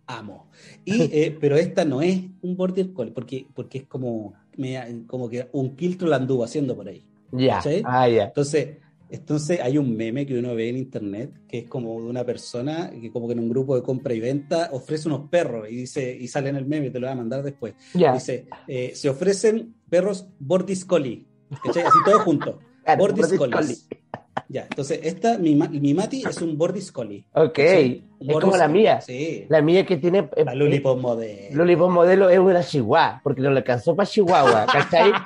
Amo. 0.07 0.49
Y, 0.85 1.03
eh, 1.03 1.37
pero 1.41 1.57
esta 1.57 1.85
no 1.85 2.01
es 2.03 2.21
un 2.43 2.57
border 2.57 2.93
collie 2.93 3.13
porque, 3.13 3.47
porque 3.55 3.79
es 3.79 3.87
como, 3.87 4.35
me- 4.57 5.05
como 5.07 5.29
que 5.29 5.49
un 5.53 5.75
quiltro 5.77 6.09
la 6.09 6.17
anduvo 6.17 6.45
haciendo 6.45 6.77
por 6.77 6.89
ahí. 6.89 7.05
Ya. 7.33 7.61
Ah, 7.85 8.09
ya. 8.09 8.25
Entonces, 8.27 8.79
entonces 9.11 9.61
hay 9.61 9.79
un 9.79 9.97
meme 9.97 10.27
que 10.27 10.39
uno 10.39 10.55
ve 10.55 10.69
en 10.69 10.77
internet 10.77 11.33
que 11.49 11.59
es 11.59 11.69
como 11.69 12.01
de 12.01 12.07
una 12.09 12.25
persona 12.25 12.91
que 12.91 13.11
como 13.13 13.27
que 13.29 13.35
en 13.35 13.41
un 13.41 13.49
grupo 13.49 13.77
de 13.77 13.83
compra 13.83 14.15
y 14.15 14.21
venta 14.21 14.69
ofrece 14.73 15.09
unos 15.09 15.29
perros 15.29 15.69
y 15.71 15.77
dice 15.77 16.17
y 16.19 16.27
sale 16.29 16.49
en 16.49 16.57
el 16.57 16.67
meme, 16.67 16.91
te 16.91 16.99
lo 17.01 17.07
voy 17.07 17.13
a 17.13 17.17
mandar 17.17 17.43
después. 17.43 17.75
Ya. 17.95 18.13
Dice, 18.15 18.47
eh, 18.69 18.93
se 18.95 19.09
ofrecen 19.09 19.75
perros 19.91 20.29
Bordis 20.39 20.85
Collie, 20.85 21.27
¿cachai? 21.63 21.83
Así 21.83 21.99
todos 22.05 22.23
juntos. 22.23 22.57
Claro, 22.85 23.01
Bordis 23.01 23.23
Bordis 23.23 23.39
Collies. 23.39 23.87
Collie. 23.89 24.03
Ya, 24.49 24.63
entonces 24.63 25.01
esta, 25.03 25.39
mi, 25.39 25.55
mi 25.57 25.95
Mati 25.95 26.23
es 26.29 26.41
un 26.43 26.57
Bordis 26.59 26.93
Collie. 26.93 27.25
Ok. 27.33 27.59
Es 27.59 28.01
como 28.41 28.57
la 28.57 28.69
mía. 28.69 29.01
Sí. 29.01 29.47
La 29.49 29.61
mía 29.63 29.85
que 29.87 29.97
tiene. 29.97 30.29
eh, 30.37 30.45
La 30.45 30.55
Lollipop 30.55 31.01
modelo. 31.01 31.57
Lollipop 31.57 31.91
modelo 31.91 32.29
es 32.31 32.39
una 32.39 32.63
chihuahua, 32.63 33.21
porque 33.25 33.41
no 33.41 33.51
le 33.51 33.59
alcanzó 33.59 33.97
para 33.97 34.07
Chihuahua, 34.09 34.67
¿cachai? 34.67 35.13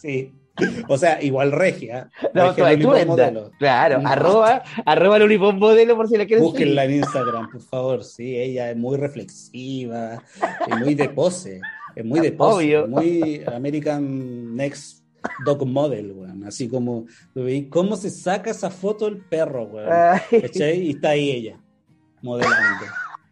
Sí. 0.00 0.32
O 0.88 0.98
sea, 0.98 1.22
igual 1.22 1.52
regia. 1.52 2.10
No, 2.34 2.52
Regia 2.52 2.78
tú- 2.80 2.88
modelo. 3.06 3.52
Claro, 3.60 4.00
No. 4.00 4.08
arroba, 4.08 4.62
arroba 4.84 5.18
Lollipop 5.20 5.54
modelo 5.54 5.94
por 5.94 6.08
si 6.08 6.16
la 6.16 6.26
quieres 6.26 6.42
Búsquenla 6.44 6.84
en 6.84 6.94
Instagram, 6.96 7.48
por 7.50 7.60
favor. 7.62 8.02
Sí, 8.02 8.36
ella 8.36 8.70
es 8.72 8.76
muy 8.76 8.96
reflexiva, 8.96 10.20
es 10.66 10.78
muy 10.80 10.94
de 10.96 11.08
pose, 11.10 11.60
es 11.98 12.04
muy 12.04 12.20
de 12.20 12.32
pose, 12.32 12.76
Obvio. 12.76 12.86
muy 12.88 13.42
American 13.46 14.54
Next 14.54 15.04
Dog 15.44 15.66
Model, 15.66 16.12
weón. 16.12 16.44
Así 16.44 16.68
como. 16.68 17.06
¿cómo 17.70 17.96
se 17.96 18.10
saca 18.10 18.50
esa 18.50 18.70
foto 18.70 19.06
del 19.06 19.18
perro, 19.18 19.64
weón? 19.64 19.88
¿Cachai? 20.40 20.80
Y 20.86 20.90
está 20.90 21.10
ahí 21.10 21.30
ella, 21.30 21.60
modelando. 22.22 22.86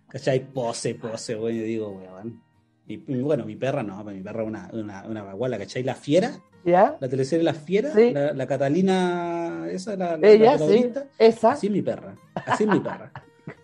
¿Cachai? 0.08 0.44
Pose, 0.52 0.94
pose, 0.96 1.36
weón. 1.36 1.56
Yo 1.56 1.62
digo, 1.62 1.90
weón. 1.90 2.42
Y 2.88 2.96
bueno, 2.98 3.44
mi 3.44 3.56
perra 3.56 3.82
no, 3.82 4.02
mi 4.04 4.20
perra 4.20 4.42
es 4.42 4.48
una, 4.48 4.70
una, 4.72 5.04
una 5.06 5.22
baguala, 5.22 5.58
¿cachai? 5.58 5.82
La 5.82 5.94
fiera, 5.94 6.38
¿Ya? 6.64 6.96
la 7.00 7.08
teleserie 7.08 7.44
La 7.44 7.54
Fiera, 7.54 7.92
Sí. 7.92 8.12
la, 8.12 8.32
la 8.32 8.46
Catalina, 8.46 9.66
esa, 9.70 9.96
la, 9.96 10.16
la, 10.16 10.28
Ella, 10.28 10.56
la 10.56 10.66
sí. 10.68 10.92
Esa. 11.18 11.52
Así 11.52 11.66
es 11.66 11.72
mi 11.72 11.82
perra, 11.82 12.16
así 12.34 12.64
es 12.64 12.70
mi 12.70 12.80
perra. 12.80 13.12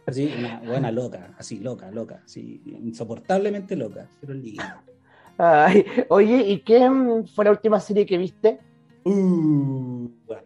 Así, 0.07 0.33
una 0.37 0.61
buena 0.61 0.91
loca, 0.91 1.35
así 1.39 1.59
loca, 1.59 1.91
loca, 1.93 2.23
así, 2.25 2.61
insoportablemente 2.67 3.77
loca, 3.77 4.09
pero 4.21 4.35
linda. 4.35 4.83
Ay, 5.39 5.85
oye, 6.09 6.43
¿y 6.49 6.61
qué 6.61 6.89
mm, 6.89 7.27
fue 7.27 7.45
la 7.45 7.51
última 7.51 7.81
serie 7.81 8.07
que 8.07 8.19
viste? 8.19 8.59
Uh, 9.05 10.09
bueno. 10.27 10.43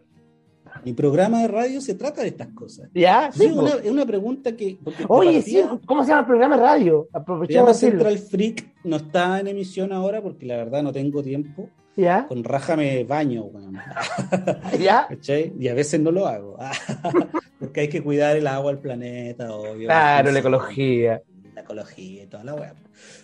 Mi 0.83 0.93
programa 0.93 1.41
de 1.41 1.47
radio 1.47 1.81
se 1.81 1.95
trata 1.95 2.21
de 2.21 2.29
estas 2.29 2.47
cosas. 2.49 2.89
¿Ya? 2.93 3.31
Sí, 3.31 3.45
una, 3.45 3.71
es 3.71 3.91
una 3.91 4.05
pregunta 4.05 4.55
que. 4.55 4.77
Oye, 5.07 5.41
sí, 5.41 5.61
¿cómo 5.85 6.03
se 6.03 6.09
llama 6.09 6.21
el 6.21 6.27
programa 6.27 6.57
de 6.57 6.63
radio? 6.63 7.07
Se 7.11 7.17
Aprovechemos 7.17 7.55
llama 7.55 7.67
de 7.67 7.73
decirlo. 7.73 8.09
Central 8.09 8.17
Freak, 8.29 8.65
no 8.83 8.95
está 8.97 9.39
en 9.39 9.47
emisión 9.47 9.91
ahora 9.91 10.21
porque 10.21 10.45
la 10.45 10.57
verdad 10.57 10.83
no 10.83 10.91
tengo 10.91 11.21
tiempo. 11.23 11.69
¿Ya? 11.95 12.27
Con 12.27 12.43
raja 12.43 12.75
me 12.75 13.03
baño, 13.03 13.45
weón. 13.45 13.79
¿Ya? 14.79 15.07
¿Cachai? 15.09 15.51
Y 15.59 15.67
a 15.67 15.73
veces 15.73 15.99
no 15.99 16.11
lo 16.11 16.27
hago. 16.27 16.57
Porque 17.59 17.81
hay 17.81 17.87
que 17.87 18.03
cuidar 18.03 18.37
el 18.37 18.45
agua, 18.45 18.69
el 18.69 18.77
planeta, 18.77 19.51
obvio. 19.51 19.87
Claro, 19.87 20.31
la 20.31 20.39
ecología. 20.39 21.23
La 21.55 21.61
ecología 21.61 22.23
y 22.23 22.27
toda 22.27 22.43
la 22.43 22.53
weá. 22.53 22.75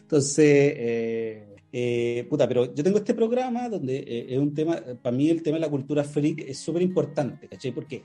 Entonces, 0.02 0.74
eh, 0.76 1.53
eh, 1.76 2.28
puta, 2.30 2.48
pero 2.48 2.74
yo 2.74 2.84
tengo 2.84 3.00
este 3.00 3.16
programa 3.16 3.68
donde 3.68 3.98
eh, 3.98 4.28
es 4.30 4.38
un 4.40 4.54
tema, 4.54 4.80
para 5.02 5.16
mí 5.16 5.30
el 5.30 5.42
tema 5.42 5.56
de 5.58 5.62
la 5.62 5.70
cultura 5.70 6.04
freak 6.04 6.40
es 6.48 6.60
súper 6.60 6.84
importante, 6.84 7.48
¿cachai? 7.48 7.72
Porque 7.72 8.04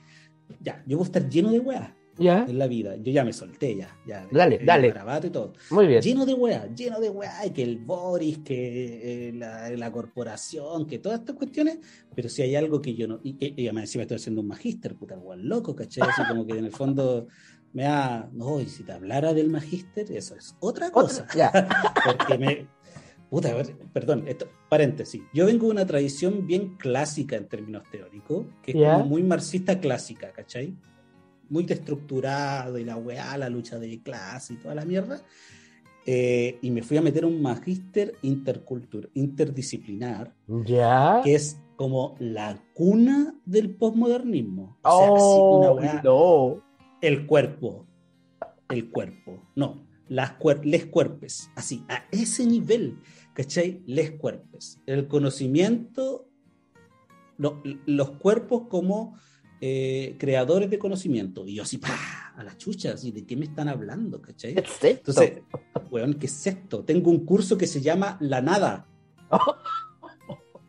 ya, 0.60 0.82
yo 0.86 0.96
voy 0.96 1.04
a 1.04 1.06
estar 1.08 1.28
lleno 1.28 1.50
de 1.52 1.60
weá 1.60 1.94
¿Ya? 2.16 2.46
en 2.48 2.58
la 2.58 2.66
vida. 2.66 2.96
Yo 2.96 3.12
ya 3.12 3.22
me 3.24 3.32
solté, 3.34 3.76
ya. 3.76 3.94
ya 4.06 4.26
Dale, 4.32 4.56
el 4.56 4.64
dale. 4.66 4.88
garabato 4.88 5.26
y 5.26 5.30
todo. 5.30 5.52
Muy 5.70 5.86
bien. 5.86 6.00
Lleno 6.00 6.24
de 6.24 6.32
weá, 6.34 6.66
lleno 6.74 6.98
de 6.98 7.10
weá, 7.10 7.44
y 7.46 7.50
que 7.50 7.62
el 7.62 7.76
Boris, 7.76 8.38
que 8.38 9.28
eh, 9.28 9.32
la, 9.34 9.68
la 9.70 9.92
corporación, 9.92 10.86
que 10.86 10.98
todas 10.98 11.20
estas 11.20 11.36
cuestiones, 11.36 11.78
pero 12.16 12.28
si 12.30 12.40
hay 12.42 12.56
algo 12.56 12.80
que 12.80 12.94
yo 12.94 13.06
no, 13.06 13.20
y, 13.22 13.36
y, 13.38 13.52
y 13.62 13.66
además 13.66 13.82
encima 13.84 14.02
estoy 14.02 14.16
haciendo 14.16 14.40
un 14.40 14.48
magíster, 14.48 14.96
puta, 14.96 15.18
weón, 15.18 15.46
loco, 15.48 15.76
¿cachai? 15.76 16.08
Así 16.08 16.22
como 16.26 16.46
que 16.46 16.56
en 16.58 16.64
el 16.64 16.72
fondo 16.72 17.28
me 17.74 17.82
da, 17.82 18.28
no, 18.32 18.60
y 18.62 18.66
si 18.66 18.82
te 18.82 18.92
hablara 18.92 19.34
del 19.34 19.50
magíster, 19.50 20.10
eso 20.10 20.34
es 20.34 20.56
otra 20.58 20.90
cosa. 20.90 21.24
Otra- 21.24 21.34
ya. 21.36 21.68
Porque 22.04 22.38
me, 22.38 22.66
puta, 23.30 23.54
perdón, 23.92 24.24
esto, 24.26 24.48
paréntesis, 24.68 25.22
yo 25.34 25.46
vengo 25.46 25.66
de 25.66 25.72
una 25.72 25.86
tradición 25.86 26.46
bien 26.46 26.76
clásica 26.76 27.36
en 27.36 27.46
términos 27.48 27.82
teóricos, 27.90 28.46
que 28.62 28.72
es 28.72 28.76
como 28.76 29.04
muy 29.06 29.22
marxista 29.22 29.78
clásica, 29.80 30.32
¿cachai? 30.32 30.74
Muy 31.50 31.64
destructurado 31.64 32.78
y 32.78 32.84
la 32.84 32.96
weá, 32.96 33.36
la 33.38 33.48
lucha 33.48 33.78
de 33.78 34.00
clase 34.02 34.54
y 34.54 34.56
toda 34.56 34.74
la 34.74 34.84
mierda. 34.84 35.20
Eh, 36.06 36.58
y 36.62 36.70
me 36.70 36.82
fui 36.82 36.96
a 36.96 37.02
meter 37.02 37.26
un 37.26 37.42
magíster 37.42 38.14
intercultural, 38.22 39.10
interdisciplinar, 39.14 40.34
¿Ya? 40.64 41.20
que 41.22 41.34
es 41.34 41.60
como 41.76 42.16
la 42.18 42.62
cuna 42.74 43.34
del 43.44 43.74
posmodernismo. 43.74 44.78
O 44.82 44.98
sea, 44.98 45.08
así, 45.08 45.38
una 45.40 45.70
Oh, 45.70 45.78
weá- 45.78 46.02
no. 46.02 46.62
el 47.02 47.26
cuerpo, 47.26 47.86
el 48.70 48.88
cuerpo, 48.90 49.42
no, 49.54 49.86
las 50.08 50.32
cuer 50.32 50.64
les 50.64 50.86
cuerpes, 50.86 51.50
así, 51.54 51.84
a 51.88 52.04
ese 52.10 52.46
nivel, 52.46 52.98
¿cachai? 53.34 53.82
Les 53.86 54.12
cuerpes, 54.12 54.80
el 54.86 55.06
conocimiento, 55.06 56.28
lo- 57.36 57.62
los 57.86 58.10
cuerpos 58.12 58.62
como 58.68 59.16
eh, 59.60 60.14
creadores 60.18 60.70
de 60.70 60.78
conocimiento, 60.78 61.44
y 61.46 61.54
yo 61.56 61.64
así, 61.64 61.78
¡pah! 61.78 62.32
a 62.36 62.44
la 62.44 62.56
chucha, 62.56 62.92
así, 62.92 63.10
¿de 63.10 63.26
qué 63.26 63.36
me 63.36 63.46
están 63.46 63.68
hablando, 63.68 64.22
cachai? 64.22 64.54
Entonces, 64.82 65.42
weón, 65.90 66.14
¿qué 66.14 66.26
es 66.26 66.46
esto? 66.46 66.84
Tengo 66.84 67.10
un 67.10 67.24
curso 67.24 67.58
que 67.58 67.66
se 67.66 67.80
llama 67.80 68.16
La 68.20 68.40
Nada. 68.40 68.86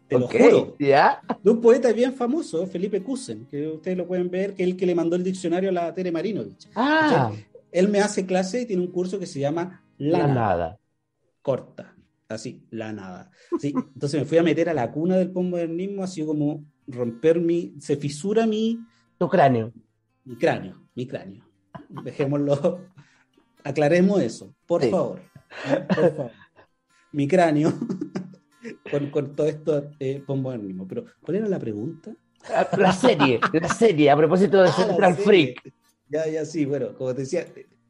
Te 0.07 0.15
Ok, 0.15 0.21
lo 0.21 0.27
juro 0.27 0.75
¿Ya? 0.79 1.21
de 1.43 1.51
un 1.51 1.61
poeta 1.61 1.93
bien 1.93 2.13
famoso, 2.13 2.65
Felipe 2.65 3.03
Kusen, 3.03 3.45
que 3.45 3.67
ustedes 3.67 3.95
lo 3.95 4.07
pueden 4.07 4.31
ver, 4.31 4.55
que 4.55 4.63
es 4.63 4.69
el 4.69 4.75
que 4.75 4.87
le 4.87 4.95
mandó 4.95 5.15
el 5.15 5.23
diccionario 5.23 5.69
a 5.69 5.73
la 5.73 5.93
Tere 5.93 6.11
Marinovich. 6.11 6.67
Ah, 6.73 7.31
Él 7.71 7.89
me 7.89 7.99
hace 7.99 8.25
clase 8.25 8.61
y 8.61 8.65
tiene 8.65 8.81
un 8.81 8.91
curso 8.91 9.19
que 9.19 9.25
se 9.25 9.39
llama 9.39 9.83
La, 9.97 10.19
la 10.19 10.27
Nada, 10.27 10.33
nada. 10.33 10.79
corta, 11.41 11.95
así, 12.27 12.63
La 12.71 12.91
Nada. 12.93 13.31
Sí, 13.59 13.73
entonces 13.75 14.19
me 14.19 14.25
fui 14.25 14.37
a 14.37 14.43
meter 14.43 14.69
a 14.69 14.73
la 14.73 14.91
cuna 14.91 15.17
del 15.17 15.31
postmodernismo, 15.31 16.03
así 16.03 16.25
como 16.25 16.63
romper 16.87 17.39
mi, 17.39 17.75
se 17.79 17.95
fisura 17.97 18.45
mi, 18.47 18.79
Tu 19.17 19.27
cráneo. 19.29 19.71
mi 20.25 20.35
cráneo, 20.35 20.81
mi 20.95 21.07
cráneo. 21.07 21.45
Dejémoslo, 22.03 22.85
aclaremos 23.63 24.21
eso, 24.21 24.53
por 24.65 24.81
Sí. 24.83 24.89
favor, 24.89 25.21
por 25.95 26.15
favor. 26.15 26.31
Mi 27.11 27.27
cráneo 27.27 27.73
con, 28.91 29.09
con 29.09 29.35
todo 29.35 29.47
esto 29.47 29.89
eh, 29.99 30.21
postmodernismo. 30.25 30.87
Pero, 30.87 31.05
¿cuál 31.21 31.37
era 31.37 31.47
la 31.47 31.57
pregunta? 31.59 32.11
Ah, 32.53 32.67
La 32.77 32.91
serie, 32.93 33.39
la 33.51 33.67
serie, 33.67 34.09
a 34.11 34.15
propósito 34.17 34.61
de 34.61 34.69
Ah, 34.69 34.71
Central. 34.71 35.15
Freak. 35.15 35.73
Ya, 36.09 36.27
ya, 36.27 36.43
sí, 36.45 36.65
bueno, 36.65 36.95
como 36.95 37.13
te 37.13 37.21
decía, 37.21 37.45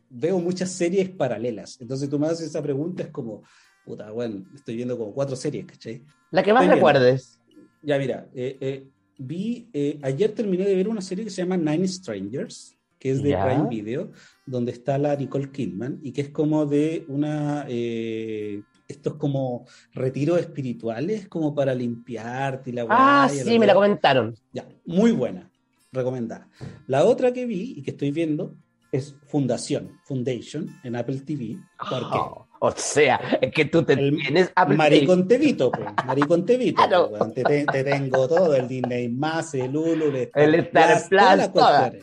veo 0.10 0.39
muchas 0.39 0.71
series 0.71 1.10
paralelas. 1.10 1.79
Entonces 1.79 2.10
tú 2.10 2.19
me 2.19 2.27
haces 2.27 2.47
esa 2.47 2.62
pregunta, 2.62 3.03
es 3.03 3.10
como, 3.10 3.43
puta, 3.84 4.12
bueno, 4.12 4.45
estoy 4.53 4.75
viendo 4.75 4.97
como 4.97 5.13
cuatro 5.13 5.36
series, 5.36 5.65
¿cachai? 5.65 6.03
La 6.32 6.43
que 6.43 6.53
más 6.53 6.63
Estoy 6.63 6.75
recuerdes. 6.75 7.39
Ya, 7.82 7.97
mira, 7.97 8.27
eh, 8.34 8.58
eh, 8.60 8.88
vi, 9.17 9.69
eh, 9.73 9.99
ayer 10.01 10.32
terminé 10.34 10.65
de 10.65 10.75
ver 10.75 10.89
una 10.89 11.01
serie 11.01 11.23
que 11.23 11.29
se 11.29 11.41
llama 11.41 11.58
Nine 11.58 11.88
Strangers, 11.88 12.75
que 12.99 13.12
es 13.12 13.23
de 13.23 13.29
Ya. 13.29 13.45
Prime 13.45 13.67
Video, 13.69 14.12
donde 14.45 14.73
está 14.73 14.97
la 14.97 15.15
Nicole 15.15 15.51
Kidman, 15.51 15.99
y 16.03 16.12
que 16.12 16.21
es 16.21 16.29
como 16.29 16.65
de 16.65 17.05
una, 17.08 17.65
eh, 17.69 18.63
estos 18.88 19.15
como 19.15 19.65
retiros 19.93 20.39
espirituales, 20.39 21.27
como 21.29 21.55
para 21.55 21.73
limpiarte 21.73 22.71
y 22.71 22.73
la 22.73 22.86
Ah, 22.89 23.29
y 23.32 23.38
sí, 23.38 23.58
me 23.58 23.65
la 23.65 23.73
comentaron. 23.73 24.36
Ya, 24.51 24.67
muy 24.86 25.12
buena, 25.12 25.49
recomendada. 25.91 26.47
La 26.88 27.06
otra 27.06 27.34
que 27.34 27.45
vi 27.45 27.73
y 27.78 27.82
que 27.84 27.91
estoy 27.91 28.12
viendo 28.12 28.56
es 28.91 29.15
Fundación, 29.28 29.99
Foundation, 30.06 30.67
en 30.84 30.95
Apple 30.95 31.19
TV. 31.21 31.58
¿Por 31.89 31.99
qué? 32.12 32.17
Oh, 32.17 32.47
o 32.62 32.71
sea, 32.75 33.19
es 33.39 33.52
que 33.52 33.65
tú 33.65 33.84
te 33.84 33.93
El 33.93 34.17
tienes 34.17 34.52
Apple 34.56 34.75
Maricón 34.75 35.28
Tevito, 35.28 35.71
pues. 35.71 35.86
Maricón 36.06 36.45
Tevito. 36.45 36.82
Claro. 36.88 37.12
pues, 37.17 37.34
te, 37.36 37.43
te- 37.43 37.65
te 37.65 37.84
tengo 37.84 38.28
todo, 38.28 38.56
el 38.56 38.67
Disney 38.67 39.08
más, 39.10 39.54
el 39.54 39.75
Hulu, 39.75 40.06
el 40.08 40.15
Star, 40.15 40.43
El 40.43 40.56
Star 40.56 41.08
Plus, 41.08 41.10
todas 41.10 41.38
las 41.38 41.54
todas. 41.54 41.93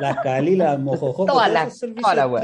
Las 0.00 0.16
Cali, 0.22 0.56
las 0.56 0.78
Mojojojo, 0.80 1.26
Todas 1.26 1.52
las- 1.52 1.78
servicios 1.78 2.02
todas 2.02 2.42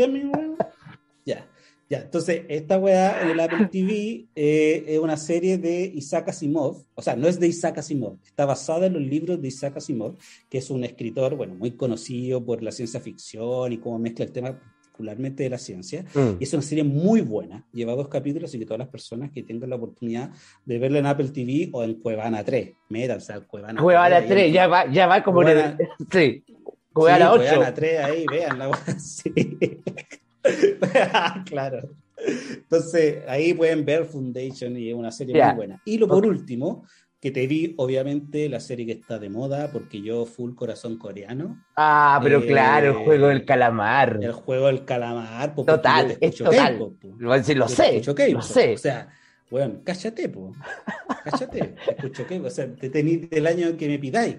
Ya. 1.89 2.01
Entonces, 2.01 2.43
esta 2.49 2.79
weá 2.79 3.23
en 3.23 3.31
el 3.31 3.41
Apple 3.41 3.69
TV 3.71 4.27
eh, 4.35 4.85
es 4.89 4.99
una 4.99 5.17
serie 5.17 5.57
de 5.59 5.85
Isaac 5.95 6.31
Asimov. 6.31 6.83
O 6.95 7.03
sea, 7.03 7.15
no 7.15 7.29
es 7.29 7.39
de 7.39 7.47
Isaac 7.47 7.79
Asimov. 7.79 8.19
Está 8.25 8.45
basada 8.45 8.87
en 8.87 8.95
los 8.95 9.03
libros 9.03 9.41
de 9.41 9.49
Isaac 9.49 9.77
Asimov, 9.77 10.17
que 10.49 10.59
es 10.59 10.69
un 10.71 10.83
escritor, 10.85 11.37
bueno, 11.37 11.55
muy 11.55 11.73
conocido 11.73 12.45
por 12.45 12.63
la 12.63 12.73
ciencia 12.73 12.99
ficción 13.01 13.73
y 13.73 13.79
cómo 13.79 13.99
mezcla 14.01 14.25
el 14.25 14.33
tema 14.33 14.59
particularmente 14.97 15.43
de 15.43 15.51
la 15.51 15.59
ciencia. 15.59 16.05
Mm. 16.15 16.37
Y 16.41 16.45
es 16.45 16.53
una 16.55 16.63
serie 16.63 16.83
muy 16.83 17.21
buena. 17.21 17.65
Lleva 17.73 17.95
dos 17.95 18.09
capítulos, 18.09 18.49
así 18.51 18.59
que 18.59 18.65
todas 18.65 18.79
las 18.79 18.89
personas 18.89 19.31
que 19.31 19.43
tengan 19.43 19.71
la 19.71 19.77
oportunidad 19.77 20.31
de 20.65 20.79
verla 20.79 20.99
en 21.01 21.07
Apple 21.07 21.29
TV 21.29 21.69
o 21.73 21.85
en 21.85 22.01
Cuevana 22.01 22.43
3, 22.43 22.73
métanse 22.89 23.33
al 23.33 23.47
Cuevana 23.47 23.81
Cuevana 23.81 24.17
ahí. 24.17 24.27
3, 24.29 24.53
ya 24.53 24.67
va, 24.67 24.91
ya 24.91 25.07
va 25.07 25.23
como 25.23 25.43
en 25.43 25.49
Cuevana- 25.49 25.77
el. 25.79 25.89
Sí. 26.11 26.45
Sí, 26.47 26.55
Cuevana 26.93 27.33
8. 27.33 27.45
Cuevana 27.45 27.75
3 27.75 27.99
ahí, 28.01 28.25
vean 28.31 28.59
la 28.59 28.77
sí. 28.99 29.33
claro. 31.47 31.91
Entonces, 32.55 33.19
ahí 33.29 33.53
pueden 33.55 33.85
ver 33.85 34.05
Foundation 34.07 34.77
y 34.77 34.89
es 34.91 34.95
una 34.95 35.11
serie 35.13 35.37
Ya. 35.37 35.49
muy 35.49 35.57
buena. 35.57 35.83
Y 35.85 35.99
lo 35.99 36.09
por 36.09 36.27
último, 36.27 36.85
que 37.21 37.31
te 37.31 37.47
vi, 37.47 37.75
obviamente, 37.79 38.49
la 38.49 38.61
serie 38.61 38.87
que 38.87 38.93
está 38.93 39.19
de 39.19 39.29
moda, 39.29 39.71
porque 39.73 40.01
yo, 40.01 40.25
full 40.27 40.55
corazón 40.55 40.97
coreano, 40.99 41.63
Ah, 41.77 42.19
pero 42.23 42.41
Eh, 42.43 42.47
claro, 42.47 42.99
el 42.99 43.05
juego 43.05 43.29
del 43.29 43.45
calamar. 43.45 44.19
el 44.23 44.33
juego 44.33 44.67
del 44.67 44.85
calamar. 44.85 45.55
po, 45.55 45.65
Total, 45.65 46.17
te 46.19 46.27
es 46.27 46.37
total. 46.37 46.79
Lo, 47.19 47.37
lo 47.37 47.43
sé, 47.43 47.55
lo 47.55 47.69
sé. 47.69 48.03
O 48.75 48.79
sea, 48.79 49.09
weón, 49.51 49.83
cállate, 49.85 50.29
po. 50.29 50.53
Cállate, 51.25 51.75
escucho 51.89 52.27
K-pop. 52.27 52.47
O 52.47 52.51
sea, 52.51 52.73
te 52.75 52.89
tení 52.91 53.17
del 53.17 53.47
año 53.47 53.77
que 53.77 53.89
me 53.89 53.99
pidáis. 53.99 54.37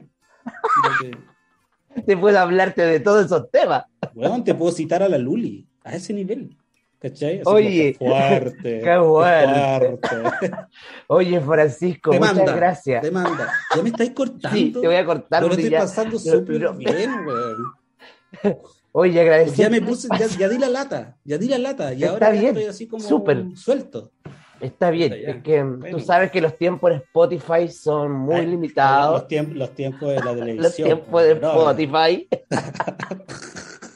Que, 1.02 1.12
Te 2.06 2.16
puedo 2.16 2.38
hablarte 2.38 2.84
de 2.84 3.00
todos 3.00 3.26
esos 3.26 3.50
temas. 3.50 3.84
Weón, 4.14 4.44
te 4.44 4.54
puedo 4.54 4.72
citar 4.72 5.02
a 5.02 5.10
la 5.10 5.18
Luli, 5.18 5.67
a 5.88 5.96
ese 5.96 6.14
nivel. 6.14 6.56
¿Cachai? 7.00 7.36
Así 7.42 7.44
Oye, 7.46 7.96
como, 8.00 8.10
fuerte. 8.18 8.80
qué 8.84 8.98
bueno. 8.98 9.98
fuerte. 10.02 10.52
Oye, 11.08 11.40
Francisco, 11.42 12.10
Te 12.12 12.20
muchas 12.20 12.36
manda, 12.36 12.56
gracias. 12.56 13.02
te 13.04 13.12
manda. 13.12 13.54
Ya 13.76 13.82
me 13.84 13.90
estáis 13.90 14.12
cortando. 14.12 14.50
Sí, 14.58 14.72
te 14.72 14.80
voy 14.88 14.96
a 14.96 15.06
cortar 15.06 15.46
un 15.46 15.52
estoy 15.52 15.70
pasando 15.70 16.18
pero- 16.24 16.40
súper 16.40 16.58
pero- 16.58 16.74
bien, 16.74 17.12
weón. 17.26 18.58
Oye, 18.94 19.22
agradecer. 19.22 19.56
Ya 19.58 19.70
me 19.70 19.80
puse, 19.82 20.08
ya, 20.18 20.26
ya 20.26 20.50
di 20.50 20.58
la 20.58 20.70
lata, 20.70 21.16
ya 21.24 21.38
di 21.38 21.48
la 21.48 21.60
lata. 21.60 21.94
Y 21.94 21.98
Está 22.02 22.10
ahora 22.14 22.34
ya 22.34 22.42
bien, 22.42 22.48
estoy 22.58 22.66
así 22.66 22.88
como 22.88 23.04
súper. 23.04 23.46
suelto. 23.56 24.12
Está 24.60 24.90
bien, 24.90 25.14
es 25.14 25.44
que 25.44 25.64
mm, 25.64 25.80
Bueno. 25.82 25.98
tú 25.98 26.04
sabes 26.04 26.32
que 26.32 26.42
los 26.42 26.58
tiempos 26.58 26.90
en 26.90 26.98
Spotify 26.98 27.68
son 27.70 28.12
muy 28.12 28.38
Ay, 28.38 28.48
limitados. 28.48 29.20
Los 29.20 29.28
tiempos, 29.28 29.56
los 29.56 29.76
tiempos 29.76 30.10
de 30.10 30.16
la 30.16 30.34
televisión. 30.34 30.64
Los 30.64 30.76
tiempos 30.76 31.24
de. 31.24 31.32
Spotify. 31.34 32.28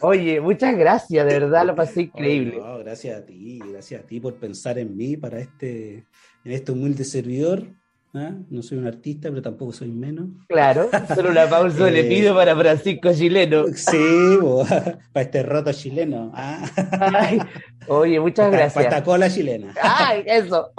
Oye, 0.01 0.41
muchas 0.41 0.75
gracias, 0.77 1.25
de 1.25 1.39
verdad 1.39 1.65
lo 1.65 1.75
pasé 1.75 2.01
increíble. 2.03 2.57
No, 2.57 2.79
gracias 2.79 3.19
a 3.19 3.25
ti, 3.25 3.59
gracias 3.71 4.03
a 4.03 4.05
ti 4.05 4.19
por 4.19 4.35
pensar 4.35 4.77
en 4.79 4.95
mí 4.95 5.17
para 5.17 5.39
este, 5.39 6.05
en 6.43 6.51
este 6.51 6.71
humilde 6.71 7.03
servidor. 7.03 7.67
¿ah? 8.13 8.31
No 8.49 8.61
soy 8.63 8.77
un 8.79 8.87
artista, 8.87 9.29
pero 9.29 9.41
tampoco 9.41 9.71
soy 9.71 9.89
menos. 9.91 10.27
Claro, 10.47 10.89
solo 11.15 11.29
una 11.29 11.47
pausa 11.47 11.87
Eh, 11.87 11.91
le 11.91 12.03
pido 12.05 12.35
para 12.35 12.55
Francisco 12.55 13.13
Chileno. 13.13 13.65
Sí, 13.75 14.37
bo, 14.41 14.65
para 14.65 15.21
este 15.21 15.43
roto 15.43 15.71
chileno. 15.71 16.31
¿ah? 16.33 16.65
Ay, 17.13 17.39
oye, 17.87 18.19
muchas 18.19 18.49
Para 18.49 18.65
esta 18.65 18.81
gracias. 18.81 19.03
cola 19.03 19.29
chilena. 19.29 19.73
Ay, 19.81 20.23
eso. 20.25 20.71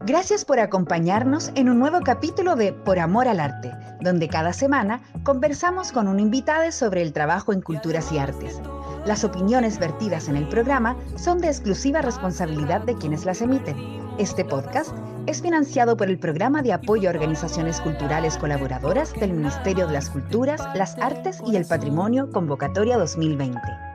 Gracias 0.00 0.44
por 0.44 0.58
acompañarnos 0.58 1.52
en 1.54 1.68
un 1.68 1.78
nuevo 1.78 2.00
capítulo 2.00 2.56
de 2.56 2.72
Por 2.72 2.98
Amor 2.98 3.28
al 3.28 3.40
Arte, 3.40 3.72
donde 4.00 4.28
cada 4.28 4.52
semana 4.52 5.00
conversamos 5.22 5.92
con 5.92 6.08
un 6.08 6.18
invitado 6.18 6.70
sobre 6.72 7.02
el 7.02 7.12
trabajo 7.12 7.52
en 7.52 7.60
culturas 7.60 8.10
y 8.10 8.18
artes. 8.18 8.60
Las 9.06 9.24
opiniones 9.24 9.78
vertidas 9.78 10.28
en 10.28 10.36
el 10.36 10.48
programa 10.48 10.96
son 11.16 11.38
de 11.38 11.48
exclusiva 11.48 12.02
responsabilidad 12.02 12.82
de 12.82 12.96
quienes 12.96 13.24
las 13.24 13.40
emiten. 13.40 13.76
Este 14.18 14.44
podcast 14.44 14.94
es 15.26 15.40
financiado 15.40 15.96
por 15.96 16.08
el 16.08 16.18
Programa 16.18 16.62
de 16.62 16.72
Apoyo 16.72 17.08
a 17.08 17.12
Organizaciones 17.12 17.80
Culturales 17.80 18.36
Colaboradoras 18.38 19.12
del 19.14 19.34
Ministerio 19.34 19.86
de 19.86 19.92
las 19.92 20.10
Culturas, 20.10 20.60
las 20.74 20.98
Artes 20.98 21.40
y 21.46 21.54
el 21.56 21.64
Patrimonio 21.64 22.30
Convocatoria 22.32 22.98
2020. 22.98 23.87